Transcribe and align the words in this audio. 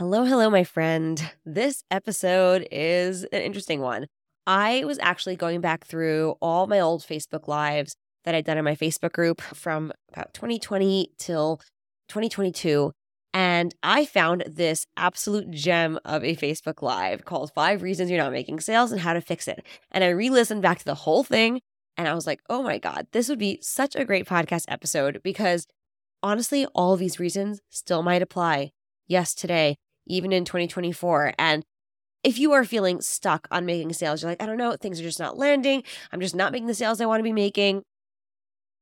Hello, 0.00 0.24
hello, 0.24 0.48
my 0.48 0.64
friend. 0.64 1.30
This 1.44 1.84
episode 1.90 2.66
is 2.72 3.24
an 3.24 3.42
interesting 3.42 3.82
one. 3.82 4.06
I 4.46 4.82
was 4.86 4.98
actually 4.98 5.36
going 5.36 5.60
back 5.60 5.84
through 5.84 6.36
all 6.40 6.66
my 6.66 6.80
old 6.80 7.02
Facebook 7.02 7.46
Lives 7.46 7.96
that 8.24 8.34
I'd 8.34 8.46
done 8.46 8.56
in 8.56 8.64
my 8.64 8.76
Facebook 8.76 9.12
group 9.12 9.42
from 9.42 9.92
about 10.10 10.32
2020 10.32 11.10
till 11.18 11.58
2022. 12.08 12.92
And 13.34 13.74
I 13.82 14.06
found 14.06 14.44
this 14.46 14.86
absolute 14.96 15.50
gem 15.50 15.98
of 16.06 16.24
a 16.24 16.34
Facebook 16.34 16.80
Live 16.80 17.26
called 17.26 17.52
Five 17.52 17.82
Reasons 17.82 18.10
You're 18.10 18.22
Not 18.22 18.32
Making 18.32 18.60
Sales 18.60 18.92
and 18.92 19.02
How 19.02 19.12
to 19.12 19.20
Fix 19.20 19.46
It. 19.48 19.62
And 19.90 20.02
I 20.02 20.08
re 20.08 20.30
listened 20.30 20.62
back 20.62 20.78
to 20.78 20.86
the 20.86 20.94
whole 20.94 21.24
thing 21.24 21.60
and 21.98 22.08
I 22.08 22.14
was 22.14 22.26
like, 22.26 22.40
oh 22.48 22.62
my 22.62 22.78
God, 22.78 23.06
this 23.12 23.28
would 23.28 23.38
be 23.38 23.58
such 23.60 23.94
a 23.94 24.06
great 24.06 24.24
podcast 24.24 24.64
episode 24.66 25.20
because 25.22 25.66
honestly, 26.22 26.64
all 26.74 26.96
these 26.96 27.20
reasons 27.20 27.60
still 27.68 28.02
might 28.02 28.22
apply. 28.22 28.70
Yes, 29.06 29.34
today, 29.34 29.76
even 30.10 30.32
in 30.32 30.44
2024. 30.44 31.34
And 31.38 31.64
if 32.22 32.38
you 32.38 32.52
are 32.52 32.64
feeling 32.64 33.00
stuck 33.00 33.48
on 33.50 33.64
making 33.64 33.92
sales, 33.94 34.22
you're 34.22 34.30
like, 34.30 34.42
I 34.42 34.46
don't 34.46 34.58
know, 34.58 34.76
things 34.76 35.00
are 35.00 35.04
just 35.04 35.18
not 35.18 35.38
landing. 35.38 35.82
I'm 36.12 36.20
just 36.20 36.34
not 36.34 36.52
making 36.52 36.66
the 36.66 36.74
sales 36.74 37.00
I 37.00 37.06
want 37.06 37.20
to 37.20 37.24
be 37.24 37.32
making. 37.32 37.82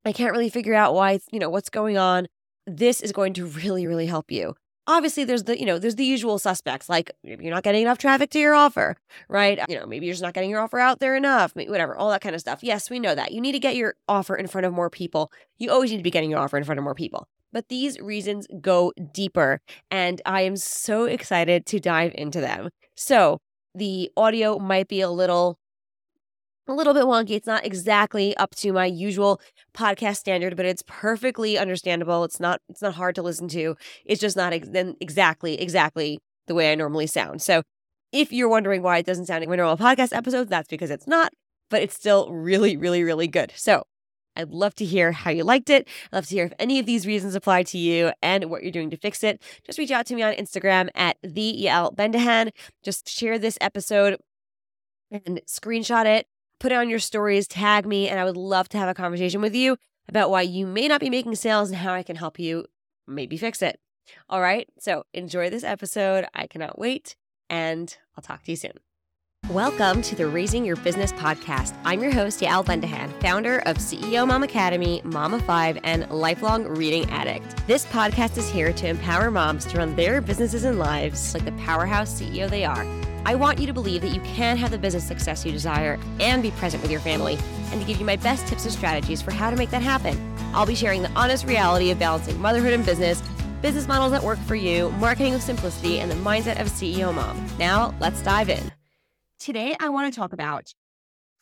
I 0.05 0.13
can't 0.13 0.33
really 0.33 0.51
figure 0.51 0.75
out 0.75 0.95
why, 0.95 1.21
you 1.31 1.39
know, 1.39 1.51
what's 1.51 1.71
going 1.71 1.99
on. 1.99 2.27
This 2.67 3.01
is 3.01 3.13
going 3.13 3.35
to 3.35 3.47
really, 3.47 3.87
really 3.87 4.07
help 4.07 4.31
you. 4.31 4.55
Obviously, 4.87 5.25
there's 5.25 5.45
the, 5.45 5.59
you 5.59 5.67
know, 5.67 5.79
there's 5.79 5.97
the 5.97 6.05
usual 6.05 6.39
suspects, 6.39 6.89
like 6.89 7.11
you're 7.23 7.39
not 7.53 7.63
getting 7.63 7.83
enough 7.83 7.99
traffic 7.99 8.31
to 8.31 8.39
your 8.39 8.55
offer, 8.55 8.97
right? 9.29 9.61
You 9.69 9.79
know, 9.79 9.87
maybe 9.87 10.07
you're 10.07 10.15
just 10.15 10.23
not 10.23 10.33
getting 10.33 10.49
your 10.49 10.61
offer 10.61 10.79
out 10.79 10.99
there 10.99 11.15
enough, 11.15 11.55
whatever, 11.55 11.95
all 11.95 12.09
that 12.11 12.23
kind 12.23 12.35
of 12.35 12.41
stuff. 12.41 12.61
Yes, 12.63 12.89
we 12.89 12.99
know 12.99 13.15
that. 13.15 13.33
You 13.33 13.43
need 13.43 13.53
to 13.53 13.59
get 13.59 13.77
your 13.77 13.97
offer 14.09 14.35
in 14.35 14.47
front 14.47 14.67
of 14.67 14.73
more 14.73 14.89
people. 14.89 15.31
You 15.59 15.71
always 15.71 15.91
need 15.91 15.99
to 15.99 16.03
be 16.03 16.11
getting 16.11 16.31
your 16.31 16.41
offer 16.41 16.57
in 16.57 16.65
front 16.65 16.79
of 16.79 16.85
more 16.85 16.95
people. 16.95 17.29
But 17.53 17.69
these 17.69 17.99
reasons 18.01 18.47
go 18.61 18.93
deeper, 19.13 19.61
and 19.91 20.21
I 20.27 20.43
am 20.43 20.57
so 20.57 21.05
excited 21.05 21.67
to 21.67 21.81
dive 21.81 22.13
into 22.15 22.41
them. 22.41 22.69
So, 22.95 23.39
the 23.75 24.11
audio 24.17 24.59
might 24.59 24.89
be 24.89 25.01
a 25.01 25.11
little 25.11 25.59
a 26.69 26.73
little 26.75 26.93
bit 26.95 27.05
wonky. 27.05 27.31
It's 27.31 27.47
not 27.47 27.65
exactly 27.65 28.37
up 28.37 28.55
to 28.57 28.73
my 28.73 28.85
usual 28.87 29.41
podcast 29.75 30.17
standard, 30.17 30.57
but 30.57 30.67
it's 30.67 30.83
perfectly 30.87 31.59
understandable. 31.59 32.25
It's 32.25 32.41
not 32.41 32.61
it's 32.69 32.83
not 32.83 32.95
hard 32.95 33.15
to 33.17 33.23
listen 33.23 33.49
to. 33.49 33.77
It's 34.05 34.21
just 34.21 34.37
not 34.37 34.53
ex- 34.53 34.69
exactly 35.01 35.61
exactly 35.61 36.19
the 36.47 36.55
way 36.55 36.71
I 36.71 36.75
normally 36.75 37.07
sound. 37.07 37.43
So, 37.43 37.63
if 38.13 38.33
you're 38.33 38.49
wondering 38.49 38.83
why 38.83 38.99
it 38.99 39.07
doesn't 39.07 39.27
sound 39.27 39.41
like 39.41 39.49
my 39.49 39.57
normal 39.57 39.77
podcast 39.79 40.15
episodes, 40.15 40.51
that's 40.51 40.69
because 40.69 40.91
it's 40.91 41.07
not, 41.07 41.33
but 41.71 41.83
it's 41.83 41.95
still 41.95 42.31
really 42.33 42.77
really 42.77 43.03
really 43.03 43.29
good. 43.29 43.53
So, 43.57 43.85
I'd 44.39 44.51
love 44.51 44.75
to 44.77 44.85
hear 44.85 45.13
how 45.13 45.31
you 45.31 45.45
liked 45.45 45.69
it. 45.69 45.89
I'd 46.13 46.17
love 46.17 46.27
to 46.29 46.35
hear 46.35 46.45
if 46.47 46.53
any 46.59 46.79
of 46.79 46.87
these 46.87 47.07
reasons 47.07 47.35
apply 47.35 47.65
to 47.65 47.79
you 47.79 48.13
and 48.23 48.45
what 48.45 48.63
you're 48.63 48.73
doing 48.73 48.91
to 48.91 48.97
fix 48.97 49.25
it. 49.25 49.43
Just 49.65 49.79
reach 49.79 49.91
out 49.91 50.07
to 50.07 50.15
me 50.15 50.23
on 50.23 50.33
Instagram 50.35 50.89
at 50.95 51.17
the 51.23 51.65
Yael 51.65 51.95
Bendahan. 51.95 52.53
Just 52.83 53.09
share 53.09 53.39
this 53.39 53.59
episode 53.61 54.19
and 55.11 55.41
screenshot 55.47 56.07
it, 56.07 56.27
put 56.61 56.73
it 56.73 56.77
on 56.77 56.89
your 56.89 56.99
stories, 56.99 57.49
tag 57.49 57.87
me, 57.87 58.09
and 58.09 58.21
I 58.21 58.25
would 58.25 58.37
love 58.37 58.69
to 58.71 58.79
have 58.79 58.89
a 58.89 58.95
conversation 58.95 59.41
with 59.41 59.55
you 59.55 59.77
about 60.09 60.31
why 60.31 60.43
you 60.43 60.67
may 60.67 60.89
not 60.89 61.01
be 61.01 61.11
making 61.11 61.35
sales 61.35 61.71
and 61.71 61.79
how 61.79 61.93
I 61.93 62.03
can 62.03 62.17
help 62.17 62.39
you 62.39 62.67
maybe 63.07 63.37
fix 63.37 63.61
it. 63.63 63.81
All 64.29 64.41
right. 64.41 64.69
So 64.79 65.05
enjoy 65.13 65.51
this 65.51 65.65
episode. 65.65 66.27
I 66.35 66.47
cannot 66.47 66.79
wait, 66.79 67.17
and 67.51 67.95
I'll 68.17 68.23
talk 68.23 68.43
to 68.45 68.53
you 68.53 68.57
soon. 68.57 68.73
Welcome 69.51 70.03
to 70.03 70.15
the 70.15 70.27
Raising 70.27 70.63
Your 70.67 70.77
Business 70.77 71.11
podcast. 71.11 71.75
I'm 71.87 72.03
your 72.03 72.13
host, 72.13 72.41
Yael 72.41 72.63
Bendahan, 72.63 73.11
founder 73.23 73.61
of 73.61 73.79
CEO 73.79 74.29
Mom 74.29 74.43
Academy, 74.43 75.01
Mama 75.05 75.41
5, 75.41 75.79
and 75.85 76.07
lifelong 76.11 76.65
reading 76.65 77.09
addict. 77.09 77.67
This 77.67 77.87
podcast 77.87 78.37
is 78.37 78.47
here 78.51 78.75
to 78.75 78.87
empower 78.87 79.31
moms 79.31 79.65
to 79.65 79.79
run 79.79 79.97
their 79.97 80.21
businesses 80.21 80.65
and 80.65 80.79
lives 80.79 81.33
like 81.33 81.47
the 81.47 81.53
powerhouse 81.53 82.21
CEO 82.21 82.51
they 82.51 82.67
are. 82.67 82.87
I 83.25 83.37
want 83.37 83.59
you 83.59 83.67
to 83.67 83.73
believe 83.73 84.03
that 84.03 84.15
you 84.15 84.21
can 84.21 84.59
have 84.59 84.71
the 84.71 84.77
business 84.77 85.05
success 85.05 85.47
you 85.47 85.53
desire 85.53 85.99
and 86.21 86.43
be 86.43 86.51
present 86.51 86.83
with 86.83 86.93
your 86.93 87.01
family, 87.01 87.39
and 87.73 87.81
to 87.81 87.87
give 87.87 87.99
you 87.99 88.05
my 88.05 88.17
best 88.17 88.47
tips 88.49 88.65
and 88.65 88.73
strategies 88.75 89.23
for 89.23 89.31
how 89.31 89.49
to 89.49 89.57
make 89.57 89.71
that 89.71 89.81
happen. 89.81 90.37
I'll 90.53 90.67
be 90.67 90.75
sharing 90.75 91.01
the 91.01 91.13
honest 91.13 91.47
reality 91.47 91.91
of 91.91 91.99
balancing 91.99 92.39
motherhood 92.39 92.75
and 92.75 92.85
business, 92.85 93.23
business 93.63 93.89
models 93.89 94.13
that 94.13 94.23
work 94.23 94.39
for 94.41 94.57
you, 94.57 94.91
marketing 95.01 95.33
with 95.33 95.43
simplicity, 95.43 96.01
and 96.01 96.11
the 96.11 96.17
mindset 96.17 96.61
of 96.61 96.67
CEO 96.67 97.15
mom. 97.15 97.49
Now, 97.59 97.95
let's 97.99 98.23
dive 98.23 98.51
in. 98.51 98.78
Today, 99.39 99.77
I 99.79 99.89
want 99.91 100.13
to 100.13 100.19
talk 100.19 100.33
about 100.33 100.73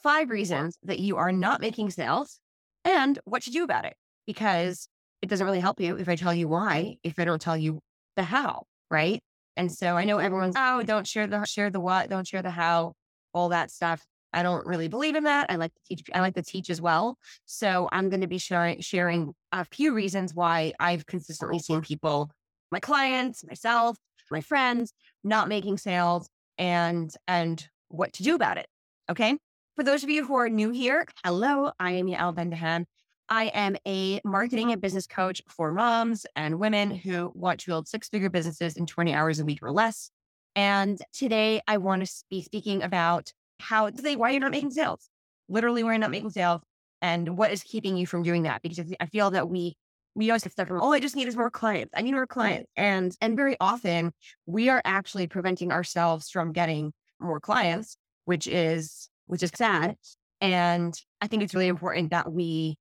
five 0.03 0.29
reasons 0.29 0.77
that 0.83 0.99
you 0.99 1.17
are 1.17 1.33
not 1.33 1.61
making 1.61 1.91
sales 1.91 2.41
and 2.84 3.19
what 3.25 3.43
to 3.43 3.51
do 3.51 3.65
about 3.65 3.87
it 3.87 3.95
because 4.27 4.89
it 5.23 5.29
doesn't 5.29 5.47
really 5.47 5.61
help 5.61 5.81
you 5.81 5.97
if 5.97 6.09
I 6.09 6.17
tell 6.17 6.34
you 6.34 6.47
why, 6.47 6.97
if 7.03 7.19
I 7.19 7.25
don't 7.25 7.41
tell 7.41 7.57
you 7.57 7.81
the 8.15 8.23
how, 8.23 8.65
right? 8.91 9.23
And 9.57 9.73
so 9.73 9.97
I 9.97 10.05
know 10.05 10.19
everyone's, 10.19 10.57
oh, 10.57 10.61
mm-hmm. 10.61 10.87
don't 10.87 11.07
share 11.07 11.27
the 11.27 11.45
share 11.47 11.71
the 11.71 11.81
what, 11.81 12.11
don't 12.11 12.27
share 12.27 12.43
the 12.43 12.51
how, 12.51 12.93
all 13.33 13.49
that 13.49 13.71
stuff. 13.71 14.05
I 14.33 14.43
don't 14.43 14.67
really 14.67 14.89
believe 14.89 15.15
in 15.15 15.25
that. 15.25 15.47
I 15.49 15.57
like 15.57 15.73
to 15.73 15.81
teach. 15.89 16.03
I 16.15 16.21
like 16.21 16.34
to 16.34 16.43
teach 16.43 16.69
as 16.69 16.81
well. 16.81 17.17
So 17.47 17.89
I'm 17.91 18.11
going 18.11 18.21
to 18.21 18.27
be 18.27 18.37
sharing 18.37 18.83
sharing 18.83 19.33
a 19.53 19.65
few 19.65 19.95
reasons 19.95 20.34
why 20.34 20.75
I've 20.78 21.07
consistently 21.07 21.59
seen 21.59 21.81
people, 21.81 22.31
my 22.71 22.81
clients, 22.81 23.43
myself, 23.47 23.97
my 24.31 24.43
friends, 24.43 24.93
not 25.25 25.49
making 25.49 25.78
sales, 25.78 26.28
and 26.59 27.11
and 27.27 27.67
what 27.89 28.13
to 28.15 28.23
do 28.23 28.35
about 28.35 28.59
it. 28.59 28.67
Okay. 29.11 29.37
For 29.77 29.85
those 29.85 30.03
of 30.03 30.11
you 30.11 30.27
who 30.27 30.35
are 30.37 30.49
new 30.49 30.71
here, 30.71 31.07
hello, 31.25 31.71
I 31.79 31.93
am 31.93 32.07
Yael 32.07 32.35
Bendahan. 32.35 32.87
I 33.29 33.47
am 33.47 33.77
a 33.87 34.21
marketing 34.25 34.73
and 34.73 34.81
business 34.81 35.07
coach 35.07 35.43
for 35.49 35.73
moms 35.73 36.27
and 36.37 36.59
women 36.59 36.91
who 36.91 37.33
want 37.35 37.61
to 37.61 37.67
build 37.67 37.89
six 37.89 38.09
figure 38.09 38.31
businesses 38.31 38.77
in 38.77 38.87
20 38.87 39.13
hours 39.13 39.41
a 39.41 39.45
week 39.45 39.63
or 39.63 39.73
less. 39.73 40.11
And 40.55 40.99
today 41.13 41.61
I 41.67 41.77
want 41.79 42.07
to 42.07 42.13
be 42.31 42.43
speaking 42.43 42.83
about 42.83 43.33
how 43.61 43.91
today, 43.91 44.17
why 44.17 44.31
you're 44.31 44.41
not 44.41 44.53
making 44.53 44.71
sales, 44.71 45.09
literally 45.49 45.83
why 45.83 45.93
you're 45.93 45.99
not 45.99 46.11
making 46.11 46.31
sales 46.31 46.63
and 47.03 47.37
what 47.37 47.53
is 47.53 47.63
keeping 47.63 47.97
you 47.97 48.07
from 48.07 48.23
doing 48.23 48.45
that. 48.45 48.63
Because 48.63 48.81
I 49.01 49.07
feel 49.07 49.31
that 49.33 49.49
we, 49.49 49.77
we 50.15 50.31
always 50.31 50.45
have 50.45 50.53
stuff 50.53 50.69
from, 50.69 50.81
oh, 50.81 50.93
I 50.93 51.01
just 51.01 51.17
need 51.17 51.29
is 51.29 51.37
more 51.37 51.51
clients. 51.51 51.93
I 51.95 52.03
need 52.03 52.13
more 52.13 52.27
clients. 52.27 52.71
And, 52.77 53.15
and 53.21 53.37
very 53.37 53.57
often 53.61 54.13
we 54.47 54.69
are 54.71 54.81
actually 54.85 55.27
preventing 55.27 55.73
ourselves 55.73 56.31
from 56.31 56.53
getting 56.53 56.93
more 57.21 57.41
clients, 57.41 57.97
which 58.25 58.47
is 58.47 59.09
which 59.27 59.43
is 59.43 59.50
sad. 59.54 59.97
And 60.41 60.94
I 61.21 61.27
think 61.27 61.43
it's 61.43 61.54
really 61.54 61.69
important 61.69 62.10
that 62.10 62.31
we 62.31 62.77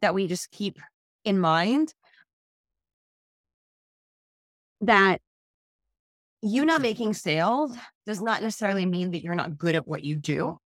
that 0.00 0.14
we 0.14 0.26
just 0.26 0.50
keep 0.50 0.78
in 1.24 1.38
mind 1.38 1.94
that 4.80 5.20
you 6.42 6.64
not 6.64 6.76
mm-hmm. 6.76 6.82
making 6.82 7.14
sales 7.14 7.74
does 8.06 8.20
not 8.20 8.42
necessarily 8.42 8.84
mean 8.84 9.12
that 9.12 9.22
you're 9.22 9.34
not 9.34 9.56
good 9.56 9.74
at 9.74 9.88
what 9.88 10.04
you 10.04 10.16
do. 10.16 10.58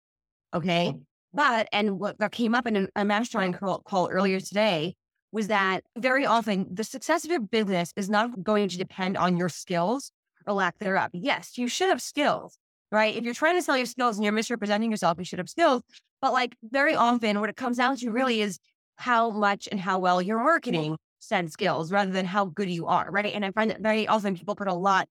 Okay. 0.52 0.92
Mm. 0.94 1.02
But, 1.32 1.68
and 1.72 2.00
what 2.00 2.18
that 2.18 2.32
came 2.32 2.54
up 2.54 2.66
in 2.66 2.88
a 2.96 3.04
mastermind 3.04 3.58
call, 3.58 3.80
call 3.80 4.08
earlier 4.08 4.40
today 4.40 4.96
was 5.30 5.48
that 5.48 5.82
very 5.96 6.24
often 6.24 6.66
the 6.72 6.84
success 6.84 7.24
of 7.24 7.30
your 7.30 7.40
business 7.40 7.92
is 7.96 8.08
not 8.08 8.42
going 8.42 8.68
to 8.70 8.78
depend 8.78 9.16
on 9.16 9.36
your 9.36 9.50
skills 9.50 10.10
or 10.46 10.54
lack 10.54 10.78
thereof. 10.78 11.10
Yes, 11.12 11.58
you 11.58 11.68
should 11.68 11.90
have 11.90 12.00
skills, 12.00 12.56
right? 12.90 13.14
If 13.14 13.24
you're 13.24 13.34
trying 13.34 13.56
to 13.56 13.62
sell 13.62 13.76
your 13.76 13.86
skills 13.86 14.16
and 14.16 14.24
you're 14.24 14.32
misrepresenting 14.32 14.90
yourself, 14.90 15.18
you 15.18 15.24
should 15.24 15.38
have 15.38 15.48
skills. 15.48 15.82
But 16.20 16.32
like 16.32 16.56
very 16.62 16.94
often, 16.94 17.40
what 17.40 17.50
it 17.50 17.56
comes 17.56 17.76
down 17.76 17.96
to 17.96 18.10
really 18.10 18.40
is 18.40 18.58
how 18.96 19.30
much 19.30 19.68
and 19.70 19.80
how 19.80 19.98
well 19.98 20.20
your 20.20 20.42
marketing 20.42 20.96
said 21.20 21.52
skills 21.52 21.92
rather 21.92 22.10
than 22.10 22.24
how 22.24 22.46
good 22.46 22.70
you 22.70 22.86
are, 22.86 23.08
right? 23.10 23.32
And 23.32 23.44
I 23.44 23.50
find 23.52 23.70
that 23.70 23.80
very 23.80 24.08
often 24.08 24.36
people 24.36 24.54
put 24.54 24.68
a 24.68 24.74
lot 24.74 25.08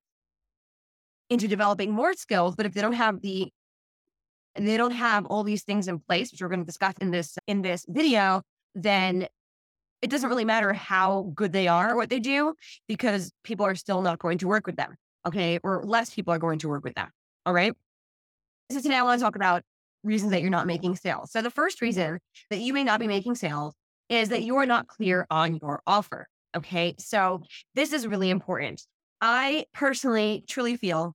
into 1.30 1.48
developing 1.48 1.92
more 1.92 2.14
skills, 2.14 2.56
but 2.56 2.66
if 2.66 2.74
they 2.74 2.82
don't 2.82 2.94
have 2.94 3.22
the 3.22 3.52
and 4.56 4.68
they 4.68 4.76
don't 4.76 4.92
have 4.92 5.26
all 5.28 5.44
these 5.44 5.64
things 5.64 5.88
in 5.88 6.00
place, 6.00 6.32
which 6.32 6.42
we're 6.42 6.48
going 6.48 6.62
to 6.62 6.66
discuss 6.66 6.96
in 7.00 7.12
this 7.12 7.38
in 7.48 7.62
this 7.62 7.86
video, 7.88 8.42
then 8.74 9.28
it 10.02 10.10
doesn't 10.10 10.30
really 10.30 10.46
matter 10.46 10.74
how 10.74 11.32
good 11.36 11.52
they 11.52 11.68
are 11.68 11.94
or 11.94 11.96
what 11.96 12.10
they 12.10 12.20
do 12.20 12.54
because 12.88 13.32
people 13.44 13.66
are 13.66 13.76
still 13.76 14.02
not 14.02 14.20
going 14.20 14.38
to 14.40 14.48
work 14.48 14.66
with 14.68 14.76
them. 14.76 14.96
Okay. 15.26 15.60
Or 15.64 15.84
less 15.84 16.14
people 16.14 16.34
are 16.34 16.40
going 16.40 16.60
to 16.60 16.70
work 16.70 16.84
with 16.84 16.96
them. 16.96 17.10
All 17.48 17.54
right. 17.54 17.72
So 18.70 18.82
today 18.82 18.96
I 18.96 19.04
want 19.04 19.20
to 19.20 19.24
talk 19.24 19.38
about 19.38 19.64
reasons 20.04 20.32
that 20.34 20.42
you're 20.42 20.50
not 20.50 20.68
making 20.68 20.98
sales. 20.98 21.32
So 21.32 21.42
the 21.42 21.50
first 21.50 21.78
mm-hmm. 21.78 21.86
reason 21.86 22.20
that 22.50 22.60
you 22.60 22.74
may 22.74 22.84
not 22.84 23.00
be 23.00 23.08
making 23.08 23.36
sales 23.36 23.74
is 24.10 24.28
that 24.30 24.44
you 24.44 24.58
are 24.58 24.66
not 24.66 24.88
clear 24.88 25.26
on 25.30 25.56
your 25.56 25.82
offer. 25.88 26.28
Okay. 26.58 26.96
So 27.00 27.44
this 27.74 27.94
is 27.94 28.06
really 28.06 28.32
important. 28.32 28.86
I 29.22 29.64
personally 29.74 30.44
truly 30.46 30.76
feel 30.76 31.14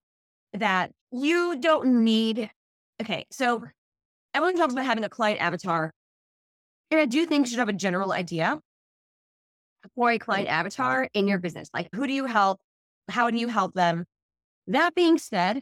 that 0.54 0.92
you 1.10 1.58
don't 1.60 2.02
need, 2.02 2.50
okay. 3.02 3.26
So 3.30 3.64
everyone 4.32 4.56
talks 4.56 4.72
about 4.72 4.86
having 4.86 5.04
a 5.04 5.10
client 5.10 5.38
avatar. 5.42 5.92
And 6.90 6.98
I 6.98 7.04
do 7.04 7.26
think 7.26 7.44
you 7.44 7.50
should 7.50 7.58
have 7.58 7.68
a 7.68 7.74
general 7.74 8.10
idea 8.10 8.58
for 9.94 10.10
a 10.10 10.18
client 10.18 10.48
mm-hmm. 10.48 10.60
avatar 10.60 11.10
in 11.12 11.28
your 11.28 11.38
business. 11.38 11.68
Like, 11.74 11.90
who 11.94 12.06
do 12.06 12.14
you 12.14 12.24
help? 12.24 12.58
How 13.10 13.28
do 13.28 13.36
you 13.36 13.48
help 13.48 13.74
them? 13.74 14.06
That 14.66 14.94
being 14.94 15.18
said, 15.18 15.60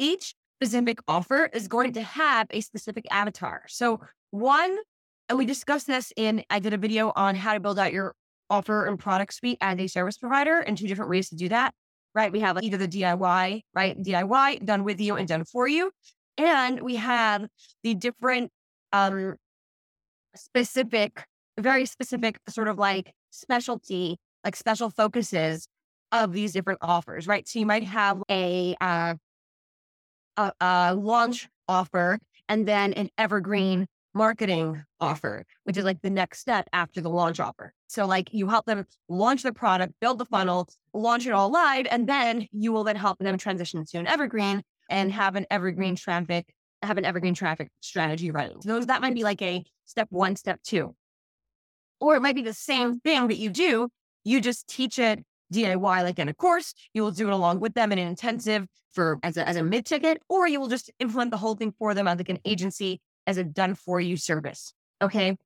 each 0.00 0.34
specific 0.60 0.98
offer 1.06 1.48
is 1.52 1.68
going 1.68 1.92
to 1.92 2.02
have 2.02 2.48
a 2.50 2.60
specific 2.60 3.06
avatar. 3.10 3.62
So, 3.68 4.00
one, 4.30 4.76
and 5.28 5.38
we 5.38 5.46
discussed 5.46 5.86
this 5.86 6.12
in, 6.16 6.42
I 6.50 6.58
did 6.58 6.72
a 6.74 6.78
video 6.78 7.12
on 7.14 7.36
how 7.36 7.54
to 7.54 7.60
build 7.60 7.78
out 7.78 7.92
your 7.92 8.14
offer 8.48 8.86
and 8.86 8.98
product 8.98 9.34
suite 9.34 9.58
as 9.60 9.78
a 9.78 9.86
service 9.86 10.18
provider 10.18 10.58
and 10.58 10.76
two 10.76 10.88
different 10.88 11.10
ways 11.10 11.28
to 11.28 11.36
do 11.36 11.48
that. 11.50 11.72
right? 12.14 12.32
We 12.32 12.40
have 12.40 12.56
like, 12.56 12.64
either 12.64 12.76
the 12.76 12.88
DIY, 12.88 13.62
right? 13.74 14.02
DIY 14.02 14.64
done 14.64 14.82
with 14.82 15.00
you 15.00 15.14
and 15.14 15.28
done 15.28 15.44
for 15.44 15.68
you. 15.68 15.92
And 16.36 16.80
we 16.80 16.96
have 16.96 17.46
the 17.84 17.94
different 17.94 18.50
um, 18.92 19.36
specific, 20.34 21.24
very 21.58 21.86
specific 21.86 22.38
sort 22.48 22.68
of 22.68 22.78
like 22.78 23.12
specialty, 23.30 24.18
like 24.44 24.56
special 24.56 24.90
focuses 24.90 25.68
of 26.10 26.32
these 26.32 26.52
different 26.52 26.80
offers, 26.82 27.28
right? 27.28 27.46
So 27.46 27.60
you 27.60 27.66
might 27.66 27.84
have 27.84 28.20
a, 28.28 28.74
uh, 28.80 29.14
a, 30.40 30.52
a 30.60 30.94
launch 30.94 31.44
mm. 31.44 31.48
offer 31.68 32.18
and 32.48 32.66
then 32.66 32.92
an 32.94 33.10
evergreen 33.18 33.86
marketing 34.12 34.82
offer, 35.00 35.44
which 35.64 35.76
is 35.76 35.84
like 35.84 36.02
the 36.02 36.10
next 36.10 36.40
step 36.40 36.68
after 36.72 37.00
the 37.00 37.08
launch 37.10 37.38
offer. 37.38 37.72
So 37.86 38.06
like 38.06 38.32
you 38.32 38.48
help 38.48 38.66
them 38.66 38.84
launch 39.08 39.42
the 39.42 39.52
product, 39.52 39.94
build 40.00 40.18
the 40.18 40.24
funnel, 40.24 40.68
launch 40.92 41.26
it 41.26 41.32
all 41.32 41.50
live, 41.50 41.86
and 41.90 42.08
then 42.08 42.48
you 42.52 42.72
will 42.72 42.84
then 42.84 42.96
help 42.96 43.18
them 43.18 43.38
transition 43.38 43.84
to 43.86 43.98
an 43.98 44.06
evergreen 44.06 44.62
and 44.88 45.12
have 45.12 45.36
an 45.36 45.46
evergreen 45.50 45.94
traffic, 45.94 46.52
have 46.82 46.98
an 46.98 47.04
evergreen 47.04 47.34
traffic 47.34 47.68
strategy 47.80 48.30
running. 48.30 48.60
So 48.62 48.70
those 48.70 48.86
that 48.86 49.00
might 49.00 49.14
be 49.14 49.22
like 49.22 49.42
a 49.42 49.64
step 49.84 50.08
one, 50.10 50.34
step 50.34 50.60
two. 50.64 50.94
Or 52.00 52.16
it 52.16 52.22
might 52.22 52.34
be 52.34 52.42
the 52.42 52.54
same 52.54 52.98
thing 52.98 53.28
that 53.28 53.36
you 53.36 53.50
do. 53.50 53.88
You 54.24 54.40
just 54.40 54.66
teach 54.66 54.98
it 54.98 55.24
DIY 55.52 56.02
like 56.02 56.18
in 56.18 56.28
a 56.28 56.34
course. 56.34 56.74
You 56.94 57.02
will 57.02 57.10
do 57.10 57.28
it 57.28 57.32
along 57.32 57.60
with 57.60 57.74
them 57.74 57.92
in 57.92 57.98
an 57.98 58.08
intensive 58.08 58.66
for 58.92 59.18
as 59.22 59.36
a, 59.36 59.48
as 59.48 59.56
a 59.56 59.62
mid 59.62 59.86
ticket, 59.86 60.22
or 60.28 60.48
you 60.48 60.60
will 60.60 60.68
just 60.68 60.90
implement 60.98 61.30
the 61.30 61.36
whole 61.36 61.54
thing 61.54 61.72
for 61.78 61.94
them 61.94 62.08
as 62.08 62.18
like 62.18 62.28
an 62.28 62.40
agency 62.44 63.00
as 63.26 63.36
a 63.36 63.44
done 63.44 63.74
for 63.74 64.00
you 64.00 64.16
service. 64.16 64.72
Okay. 65.02 65.36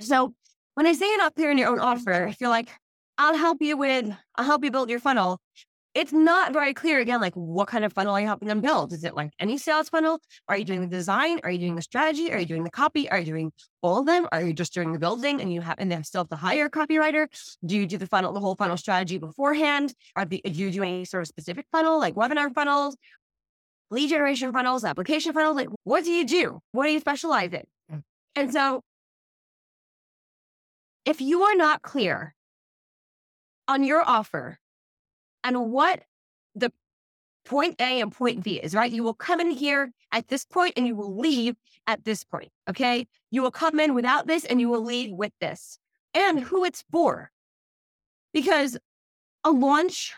So 0.00 0.34
when 0.74 0.86
I 0.86 0.92
say 0.92 1.08
you're 1.08 1.18
not 1.18 1.34
clear 1.34 1.50
in 1.50 1.58
your 1.58 1.68
own 1.68 1.78
offer, 1.78 2.26
if 2.26 2.40
you're 2.40 2.50
like 2.50 2.70
I'll 3.18 3.36
help 3.36 3.58
you 3.60 3.76
with, 3.76 4.16
I'll 4.36 4.46
help 4.46 4.64
you 4.64 4.70
build 4.70 4.88
your 4.88 4.98
funnel 4.98 5.40
it's 5.92 6.12
not 6.12 6.52
very 6.52 6.72
clear 6.72 7.00
again, 7.00 7.20
like 7.20 7.34
what 7.34 7.66
kind 7.66 7.84
of 7.84 7.92
funnel 7.92 8.14
are 8.14 8.20
you 8.20 8.26
helping 8.26 8.46
them 8.46 8.60
build? 8.60 8.92
Is 8.92 9.02
it 9.02 9.14
like 9.14 9.32
any 9.40 9.58
sales 9.58 9.88
funnel? 9.88 10.20
Are 10.48 10.56
you 10.56 10.64
doing 10.64 10.82
the 10.82 10.86
design? 10.86 11.40
Are 11.42 11.50
you 11.50 11.58
doing 11.58 11.74
the 11.74 11.82
strategy? 11.82 12.32
Are 12.32 12.38
you 12.38 12.46
doing 12.46 12.62
the 12.62 12.70
copy? 12.70 13.10
Are 13.10 13.18
you 13.18 13.24
doing 13.24 13.52
all 13.82 13.98
of 13.98 14.06
them? 14.06 14.28
Are 14.30 14.40
you 14.40 14.52
just 14.52 14.72
doing 14.72 14.92
the 14.92 15.00
building 15.00 15.40
and 15.40 15.52
you 15.52 15.60
have 15.62 15.76
and 15.78 15.90
then 15.90 16.04
still 16.04 16.20
have 16.20 16.28
to 16.28 16.36
hire 16.36 16.66
a 16.66 16.70
copywriter? 16.70 17.26
Do 17.66 17.76
you 17.76 17.86
do 17.86 17.98
the 17.98 18.06
funnel, 18.06 18.32
the 18.32 18.38
whole 18.38 18.54
funnel 18.54 18.76
strategy 18.76 19.18
beforehand? 19.18 19.92
Are, 20.14 20.24
the, 20.24 20.40
are 20.44 20.50
you 20.50 20.70
doing 20.70 21.02
a 21.02 21.06
sort 21.06 21.22
of 21.22 21.26
specific 21.26 21.66
funnel, 21.72 21.98
like 21.98 22.14
webinar 22.14 22.54
funnels, 22.54 22.96
lead 23.90 24.10
generation 24.10 24.52
funnels, 24.52 24.84
application 24.84 25.32
funnels? 25.32 25.56
Like 25.56 25.68
what 25.82 26.04
do 26.04 26.12
you 26.12 26.24
do? 26.24 26.60
What 26.70 26.84
do 26.84 26.92
you 26.92 27.00
specialize 27.00 27.52
in? 27.52 27.64
Mm. 27.92 28.02
And 28.36 28.52
so 28.52 28.84
if 31.04 31.20
you 31.20 31.42
are 31.42 31.56
not 31.56 31.82
clear 31.82 32.32
on 33.66 33.82
your 33.82 34.02
offer 34.08 34.59
and 35.44 35.70
what 35.70 36.02
the 36.54 36.72
point 37.44 37.80
A 37.80 38.00
and 38.00 38.12
point 38.12 38.44
B 38.44 38.60
is, 38.60 38.74
right? 38.74 38.90
You 38.90 39.02
will 39.02 39.14
come 39.14 39.40
in 39.40 39.50
here 39.50 39.92
at 40.12 40.28
this 40.28 40.44
point 40.44 40.74
and 40.76 40.86
you 40.86 40.94
will 40.94 41.16
leave 41.16 41.56
at 41.86 42.04
this 42.04 42.24
point. 42.24 42.50
Okay. 42.68 43.06
You 43.30 43.42
will 43.42 43.50
come 43.50 43.80
in 43.80 43.94
without 43.94 44.26
this 44.26 44.44
and 44.44 44.60
you 44.60 44.68
will 44.68 44.84
leave 44.84 45.12
with 45.12 45.32
this 45.40 45.78
and 46.14 46.40
who 46.40 46.64
it's 46.64 46.84
for. 46.90 47.30
Because 48.32 48.78
a 49.44 49.50
launch 49.50 50.14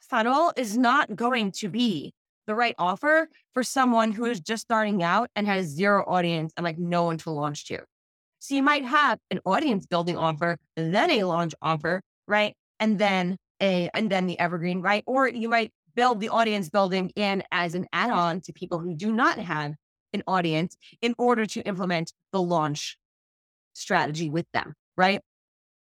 funnel 0.00 0.52
is 0.56 0.78
not 0.78 1.14
going 1.14 1.52
to 1.52 1.68
be 1.68 2.14
the 2.46 2.54
right 2.54 2.74
offer 2.78 3.28
for 3.52 3.62
someone 3.62 4.12
who 4.12 4.24
is 4.24 4.40
just 4.40 4.62
starting 4.62 5.02
out 5.02 5.30
and 5.36 5.46
has 5.46 5.66
zero 5.66 6.04
audience 6.06 6.52
and 6.56 6.64
like 6.64 6.78
no 6.78 7.04
one 7.04 7.18
to 7.18 7.30
launch 7.30 7.66
to. 7.66 7.80
So 8.38 8.54
you 8.54 8.62
might 8.62 8.84
have 8.84 9.18
an 9.30 9.40
audience 9.44 9.86
building 9.86 10.16
offer, 10.16 10.56
then 10.76 11.10
a 11.10 11.24
launch 11.24 11.54
offer, 11.60 12.00
right? 12.26 12.54
And 12.78 12.98
then 12.98 13.36
a, 13.60 13.90
and 13.94 14.10
then 14.10 14.26
the 14.26 14.38
evergreen, 14.38 14.80
right? 14.80 15.04
Or 15.06 15.28
you 15.28 15.48
might 15.48 15.72
build 15.94 16.20
the 16.20 16.28
audience 16.28 16.70
building 16.70 17.12
in 17.16 17.42
as 17.50 17.74
an 17.74 17.86
add 17.92 18.10
on 18.10 18.40
to 18.42 18.52
people 18.52 18.78
who 18.78 18.94
do 18.94 19.12
not 19.12 19.38
have 19.38 19.74
an 20.12 20.22
audience 20.26 20.76
in 21.02 21.14
order 21.18 21.46
to 21.46 21.60
implement 21.62 22.12
the 22.32 22.42
launch 22.42 22.98
strategy 23.72 24.30
with 24.30 24.46
them, 24.52 24.74
right? 24.96 25.20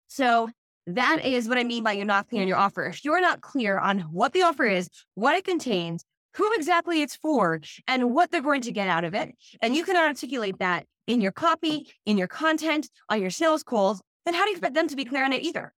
So 0.07 0.49
that 0.87 1.23
is 1.23 1.47
what 1.47 1.57
I 1.57 1.63
mean 1.63 1.83
by 1.83 1.93
you're 1.93 2.05
not 2.05 2.29
clear 2.29 2.41
on 2.41 2.47
your 2.47 2.57
offer. 2.57 2.85
If 2.85 3.05
you're 3.05 3.21
not 3.21 3.41
clear 3.41 3.77
on 3.77 3.99
what 3.99 4.33
the 4.33 4.41
offer 4.41 4.65
is, 4.65 4.89
what 5.15 5.35
it 5.35 5.45
contains, 5.45 6.03
who 6.35 6.51
exactly 6.55 7.01
it's 7.01 7.15
for, 7.15 7.61
and 7.87 8.11
what 8.13 8.31
they're 8.31 8.41
going 8.41 8.61
to 8.61 8.71
get 8.71 8.87
out 8.87 9.03
of 9.03 9.13
it, 9.13 9.35
and 9.61 9.75
you 9.75 9.83
can 9.83 9.97
articulate 9.97 10.59
that 10.59 10.85
in 11.07 11.21
your 11.21 11.31
copy, 11.31 11.91
in 12.05 12.17
your 12.17 12.27
content, 12.27 12.89
on 13.09 13.21
your 13.21 13.29
sales 13.29 13.63
calls, 13.63 14.01
then 14.25 14.33
how 14.33 14.43
do 14.43 14.51
you 14.51 14.55
expect 14.55 14.75
them 14.75 14.87
to 14.87 14.95
be 14.95 15.05
clear 15.05 15.25
on 15.25 15.33
it 15.33 15.43
either? 15.43 15.73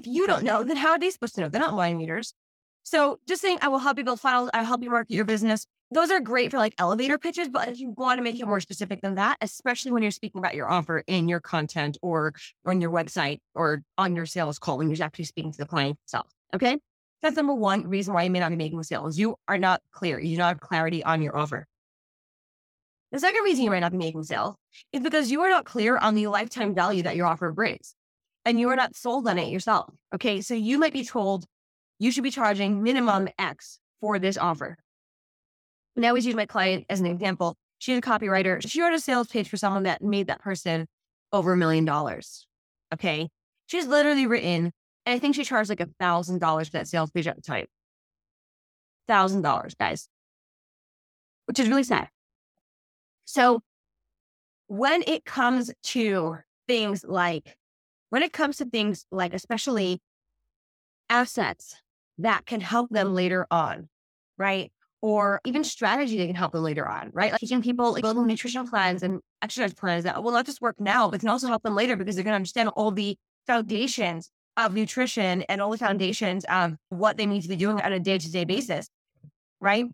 If 0.00 0.06
you 0.06 0.26
don't 0.26 0.44
know, 0.44 0.62
then 0.62 0.78
how 0.78 0.92
are 0.92 0.98
they 0.98 1.10
supposed 1.10 1.34
to 1.34 1.42
know? 1.42 1.50
They're 1.50 1.60
not 1.60 1.74
wine 1.74 1.98
readers. 1.98 2.32
So 2.84 3.20
just 3.28 3.42
saying, 3.42 3.58
I 3.60 3.68
will 3.68 3.80
help 3.80 3.98
you 3.98 4.04
build 4.04 4.18
funnels. 4.18 4.48
I'll 4.54 4.64
help 4.64 4.82
you 4.82 4.88
market 4.88 5.12
your 5.12 5.26
business. 5.26 5.66
Those 5.90 6.10
are 6.10 6.20
great 6.20 6.50
for 6.50 6.56
like 6.56 6.74
elevator 6.78 7.18
pitches, 7.18 7.50
but 7.50 7.68
if 7.68 7.78
you 7.78 7.90
want 7.98 8.16
to 8.16 8.22
make 8.22 8.40
it 8.40 8.46
more 8.46 8.60
specific 8.60 9.02
than 9.02 9.16
that, 9.16 9.36
especially 9.42 9.92
when 9.92 10.02
you're 10.02 10.10
speaking 10.10 10.38
about 10.38 10.54
your 10.54 10.70
offer 10.70 11.04
in 11.06 11.28
your 11.28 11.40
content 11.40 11.98
or 12.00 12.32
on 12.64 12.80
your 12.80 12.90
website 12.90 13.40
or 13.54 13.82
on 13.98 14.16
your 14.16 14.24
sales 14.24 14.58
call 14.58 14.78
when 14.78 14.88
you're 14.88 15.04
actually 15.04 15.26
speaking 15.26 15.52
to 15.52 15.58
the 15.58 15.66
client 15.66 15.98
itself. 16.04 16.28
Okay. 16.54 16.78
That's 17.20 17.36
number 17.36 17.52
one 17.52 17.86
reason 17.86 18.14
why 18.14 18.22
you 18.22 18.30
may 18.30 18.40
not 18.40 18.48
be 18.48 18.56
making 18.56 18.82
sales. 18.84 19.18
You 19.18 19.36
are 19.48 19.58
not 19.58 19.82
clear. 19.92 20.18
You 20.18 20.36
do 20.36 20.38
not 20.38 20.48
have 20.48 20.60
clarity 20.60 21.04
on 21.04 21.20
your 21.20 21.36
offer. 21.36 21.66
The 23.12 23.18
second 23.18 23.42
reason 23.42 23.64
you 23.64 23.70
might 23.70 23.80
not 23.80 23.92
be 23.92 23.98
making 23.98 24.22
sales 24.22 24.56
is 24.94 25.02
because 25.02 25.30
you 25.30 25.42
are 25.42 25.50
not 25.50 25.66
clear 25.66 25.98
on 25.98 26.14
the 26.14 26.28
lifetime 26.28 26.74
value 26.74 27.02
that 27.02 27.16
your 27.16 27.26
offer 27.26 27.52
brings 27.52 27.94
and 28.44 28.58
you 28.58 28.68
are 28.68 28.72
mm-hmm. 28.72 28.78
not 28.78 28.96
sold 28.96 29.28
on 29.28 29.38
it 29.38 29.48
yourself. 29.48 29.92
Okay. 30.14 30.40
So 30.40 30.54
you 30.54 30.78
might 30.78 30.92
be 30.92 31.04
told 31.04 31.44
you 31.98 32.10
should 32.10 32.24
be 32.24 32.30
charging 32.30 32.82
minimum 32.82 33.28
X 33.38 33.78
for 34.00 34.18
this 34.18 34.38
offer. 34.38 34.76
Now, 35.96 36.08
I 36.08 36.10
always 36.10 36.26
use 36.26 36.34
my 36.34 36.46
client 36.46 36.86
as 36.88 37.00
an 37.00 37.06
example. 37.06 37.56
She's 37.78 37.98
a 37.98 38.00
copywriter. 38.00 38.66
She 38.66 38.80
wrote 38.80 38.94
a 38.94 39.00
sales 39.00 39.28
page 39.28 39.48
for 39.48 39.56
someone 39.56 39.82
that 39.82 40.02
made 40.02 40.28
that 40.28 40.40
person 40.40 40.86
over 41.32 41.52
a 41.52 41.56
million 41.56 41.84
dollars. 41.84 42.46
Okay. 42.94 43.28
She's 43.66 43.86
literally 43.86 44.26
written, 44.26 44.72
and 45.06 45.14
I 45.14 45.18
think 45.18 45.34
she 45.34 45.44
charged 45.44 45.70
like 45.70 45.80
a 45.80 45.88
thousand 46.00 46.40
dollars 46.40 46.68
for 46.68 46.72
that 46.72 46.88
sales 46.88 47.10
page 47.10 47.26
at 47.26 47.36
the 47.36 47.42
time. 47.42 47.66
Thousand 49.06 49.42
dollars, 49.42 49.74
guys, 49.74 50.08
which 51.46 51.58
is 51.58 51.68
really 51.68 51.84
sad. 51.84 52.08
So 53.26 53.60
when 54.66 55.02
it 55.06 55.24
comes 55.24 55.72
to 55.82 56.38
things 56.66 57.04
like 57.04 57.56
when 58.10 58.22
it 58.22 58.32
comes 58.32 58.58
to 58.58 58.64
things 58.64 59.06
like, 59.10 59.34
especially 59.34 60.00
assets 61.08 61.76
that 62.18 62.46
can 62.46 62.60
help 62.60 62.90
them 62.90 63.14
later 63.14 63.46
on, 63.50 63.88
right? 64.36 64.70
Or 65.02 65.40
even 65.46 65.64
strategy 65.64 66.18
that 66.18 66.26
can 66.26 66.36
help 66.36 66.52
them 66.52 66.62
later 66.62 66.86
on, 66.86 67.10
right? 67.12 67.32
Like 67.32 67.40
teaching 67.40 67.62
people 67.62 67.92
like 67.92 68.02
building 68.02 68.26
nutritional 68.26 68.68
plans 68.68 69.02
and 69.02 69.20
exercise 69.42 69.72
plans 69.72 70.04
that 70.04 70.22
will 70.22 70.32
not 70.32 70.44
just 70.44 70.60
work 70.60 70.78
now, 70.78 71.10
but 71.10 71.20
can 71.20 71.30
also 71.30 71.46
help 71.46 71.62
them 71.62 71.74
later 71.74 71.96
because 71.96 72.14
they're 72.14 72.24
going 72.24 72.32
to 72.32 72.36
understand 72.36 72.68
all 72.70 72.90
the 72.90 73.16
foundations 73.46 74.30
of 74.56 74.74
nutrition 74.74 75.42
and 75.42 75.62
all 75.62 75.70
the 75.70 75.78
foundations 75.78 76.44
of 76.44 76.76
what 76.90 77.16
they 77.16 77.24
need 77.24 77.42
to 77.42 77.48
be 77.48 77.56
doing 77.56 77.80
on 77.80 77.92
a 77.92 78.00
day 78.00 78.18
to 78.18 78.30
day 78.30 78.44
basis, 78.44 78.88
right? 79.60 79.86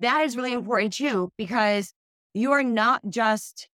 That 0.00 0.24
is 0.24 0.36
really 0.36 0.52
important 0.52 0.92
too, 0.92 1.32
because 1.36 1.92
you 2.34 2.52
are 2.52 2.62
not 2.62 3.00
just 3.08 3.68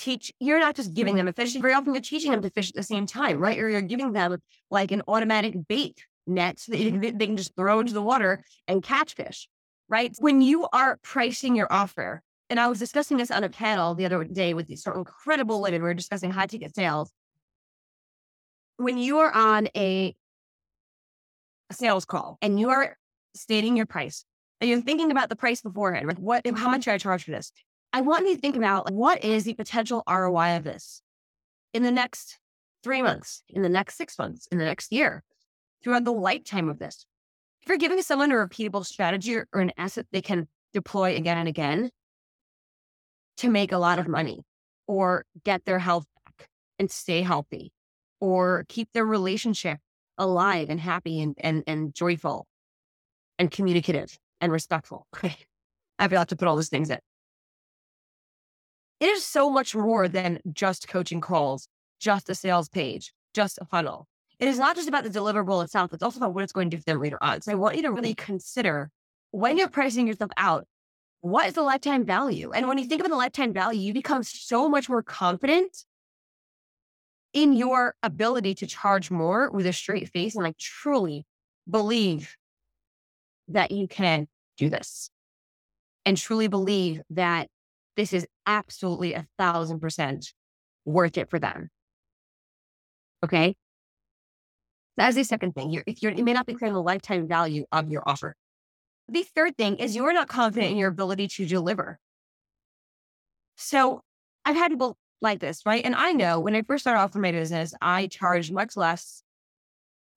teach, 0.00 0.32
you're 0.40 0.58
not 0.58 0.74
just 0.74 0.94
giving 0.94 1.16
them 1.16 1.28
a 1.28 1.32
fish. 1.32 1.54
Very 1.54 1.74
often 1.74 1.94
you're 1.94 2.00
teaching 2.00 2.30
them 2.30 2.42
to 2.42 2.50
fish 2.50 2.70
at 2.70 2.74
the 2.74 2.82
same 2.82 3.06
time, 3.06 3.38
right? 3.38 3.58
Or 3.58 3.68
you're 3.68 3.82
giving 3.82 4.12
them 4.12 4.38
like 4.70 4.90
an 4.92 5.02
automatic 5.06 5.54
bait 5.68 6.04
net 6.26 6.58
so 6.58 6.72
that 6.72 6.78
they 7.18 7.26
can 7.26 7.36
just 7.36 7.54
throw 7.56 7.80
into 7.80 7.92
the 7.92 8.02
water 8.02 8.44
and 8.66 8.82
catch 8.82 9.14
fish, 9.14 9.48
right? 9.88 10.14
When 10.18 10.40
you 10.40 10.66
are 10.72 10.98
pricing 11.02 11.54
your 11.54 11.68
offer, 11.70 12.22
and 12.48 12.58
I 12.58 12.66
was 12.66 12.80
discussing 12.80 13.16
this 13.16 13.30
on 13.30 13.44
a 13.44 13.48
panel 13.48 13.94
the 13.94 14.04
other 14.06 14.24
day 14.24 14.54
with 14.54 14.66
these 14.66 14.82
sort 14.82 14.96
of 14.96 15.00
incredible 15.00 15.62
women. 15.62 15.82
We 15.82 15.88
were 15.88 15.94
discussing 15.94 16.32
high 16.32 16.46
ticket 16.46 16.74
sales. 16.74 17.12
When 18.76 18.98
you 18.98 19.18
are 19.18 19.32
on 19.32 19.68
a, 19.76 20.16
a 21.70 21.74
sales 21.74 22.04
call 22.04 22.38
and 22.42 22.58
you 22.58 22.70
are 22.70 22.96
stating 23.36 23.76
your 23.76 23.86
price 23.86 24.24
and 24.60 24.68
you're 24.68 24.80
thinking 24.80 25.12
about 25.12 25.28
the 25.28 25.36
price 25.36 25.60
beforehand, 25.60 26.08
like 26.08 26.18
what, 26.18 26.44
how 26.44 26.52
mm-hmm. 26.52 26.70
much 26.72 26.84
should 26.84 26.94
I 26.94 26.98
charge 26.98 27.24
for 27.24 27.30
this? 27.30 27.52
I 27.92 28.02
want 28.02 28.26
you 28.26 28.34
to 28.34 28.40
think 28.40 28.56
about 28.56 28.92
what 28.92 29.24
is 29.24 29.44
the 29.44 29.54
potential 29.54 30.02
ROI 30.08 30.56
of 30.56 30.64
this 30.64 31.02
in 31.74 31.82
the 31.82 31.90
next 31.90 32.38
three 32.82 33.02
months, 33.02 33.42
in 33.48 33.62
the 33.62 33.68
next 33.68 33.96
six 33.96 34.18
months, 34.18 34.46
in 34.50 34.58
the 34.58 34.64
next 34.64 34.92
year, 34.92 35.22
throughout 35.82 36.04
the 36.04 36.12
lifetime 36.12 36.68
of 36.68 36.78
this. 36.78 37.04
If 37.62 37.68
you're 37.68 37.78
giving 37.78 38.00
someone 38.02 38.30
a 38.32 38.36
repeatable 38.36 38.86
strategy 38.86 39.36
or, 39.36 39.48
or 39.52 39.60
an 39.60 39.72
asset 39.76 40.06
they 40.12 40.22
can 40.22 40.48
deploy 40.72 41.16
again 41.16 41.36
and 41.36 41.48
again 41.48 41.90
to 43.38 43.50
make 43.50 43.72
a 43.72 43.78
lot 43.78 43.98
of 43.98 44.06
money 44.06 44.42
or 44.86 45.24
get 45.44 45.64
their 45.64 45.78
health 45.78 46.06
back 46.24 46.48
and 46.78 46.90
stay 46.90 47.22
healthy 47.22 47.72
or 48.20 48.64
keep 48.68 48.88
their 48.92 49.04
relationship 49.04 49.78
alive 50.16 50.70
and 50.70 50.78
happy 50.78 51.20
and, 51.20 51.34
and, 51.38 51.64
and 51.66 51.94
joyful 51.94 52.46
and 53.38 53.50
communicative 53.50 54.16
and 54.40 54.52
respectful. 54.52 55.06
I 55.22 56.04
forgot 56.04 56.28
to 56.28 56.36
put 56.36 56.48
all 56.48 56.56
those 56.56 56.68
things 56.68 56.88
in 56.88 57.00
it 59.00 59.06
is 59.06 59.24
so 59.24 59.50
much 59.50 59.74
more 59.74 60.08
than 60.08 60.40
just 60.52 60.88
coaching 60.88 61.20
calls, 61.20 61.68
just 61.98 62.28
a 62.28 62.34
sales 62.34 62.68
page, 62.68 63.12
just 63.34 63.58
a 63.60 63.64
funnel. 63.64 64.06
it 64.38 64.48
is 64.48 64.58
not 64.58 64.76
just 64.76 64.88
about 64.88 65.04
the 65.04 65.10
deliverable 65.10 65.62
itself, 65.64 65.92
it's 65.92 66.02
also 66.02 66.18
about 66.18 66.34
what 66.34 66.44
it's 66.44 66.52
going 66.52 66.70
to 66.70 66.76
do 66.76 66.80
for 66.80 66.84
them 66.84 67.00
later 67.00 67.18
on. 67.22 67.40
So 67.42 67.52
I 67.52 67.56
want 67.56 67.76
you 67.76 67.82
to 67.82 67.92
really 67.92 68.14
consider 68.14 68.90
when 69.32 69.58
you're 69.58 69.68
pricing 69.68 70.06
yourself 70.06 70.30
out, 70.36 70.66
what 71.20 71.46
is 71.46 71.54
the 71.54 71.62
lifetime 71.62 72.04
value? 72.04 72.50
And 72.52 72.66
when 72.66 72.78
you 72.78 72.84
think 72.84 73.00
about 73.00 73.10
the 73.10 73.16
lifetime 73.16 73.52
value, 73.52 73.80
you 73.80 73.92
become 73.92 74.22
so 74.22 74.68
much 74.68 74.88
more 74.88 75.02
confident 75.02 75.84
in 77.32 77.52
your 77.52 77.94
ability 78.02 78.54
to 78.56 78.66
charge 78.66 79.10
more 79.10 79.50
with 79.50 79.66
a 79.66 79.72
straight 79.72 80.08
face 80.08 80.34
and 80.34 80.44
like 80.44 80.58
truly 80.58 81.26
believe 81.68 82.36
that 83.48 83.70
you 83.70 83.86
can 83.86 84.26
do 84.56 84.68
this 84.68 85.10
and 86.04 86.16
truly 86.16 86.48
believe 86.48 87.02
that 87.10 87.48
this 87.96 88.12
is 88.12 88.26
absolutely 88.46 89.14
a 89.14 89.26
thousand 89.38 89.80
percent 89.80 90.32
worth 90.84 91.18
it 91.18 91.30
for 91.30 91.38
them. 91.38 91.70
Okay. 93.24 93.54
That's 94.96 95.16
the 95.16 95.24
second 95.24 95.54
thing. 95.54 95.70
You're, 95.70 95.84
you're, 95.86 96.12
you 96.12 96.24
may 96.24 96.32
not 96.32 96.46
be 96.46 96.54
creating 96.54 96.74
the 96.74 96.82
lifetime 96.82 97.28
value 97.28 97.64
of 97.72 97.90
your 97.90 98.02
offer. 98.06 98.34
The 99.08 99.22
third 99.22 99.56
thing 99.56 99.76
is 99.76 99.96
you're 99.96 100.12
not 100.12 100.28
confident 100.28 100.72
in 100.72 100.78
your 100.78 100.88
ability 100.88 101.28
to 101.28 101.46
deliver. 101.46 101.98
So 103.56 104.02
I've 104.44 104.56
had 104.56 104.70
people 104.70 104.96
like 105.20 105.40
this, 105.40 105.66
right? 105.66 105.84
And 105.84 105.94
I 105.94 106.12
know 106.12 106.40
when 106.40 106.54
I 106.54 106.62
first 106.62 106.84
started 106.84 107.00
off 107.00 107.14
in 107.14 107.20
my 107.20 107.32
business, 107.32 107.74
I 107.80 108.06
charged 108.06 108.52
much 108.52 108.76
less 108.76 109.22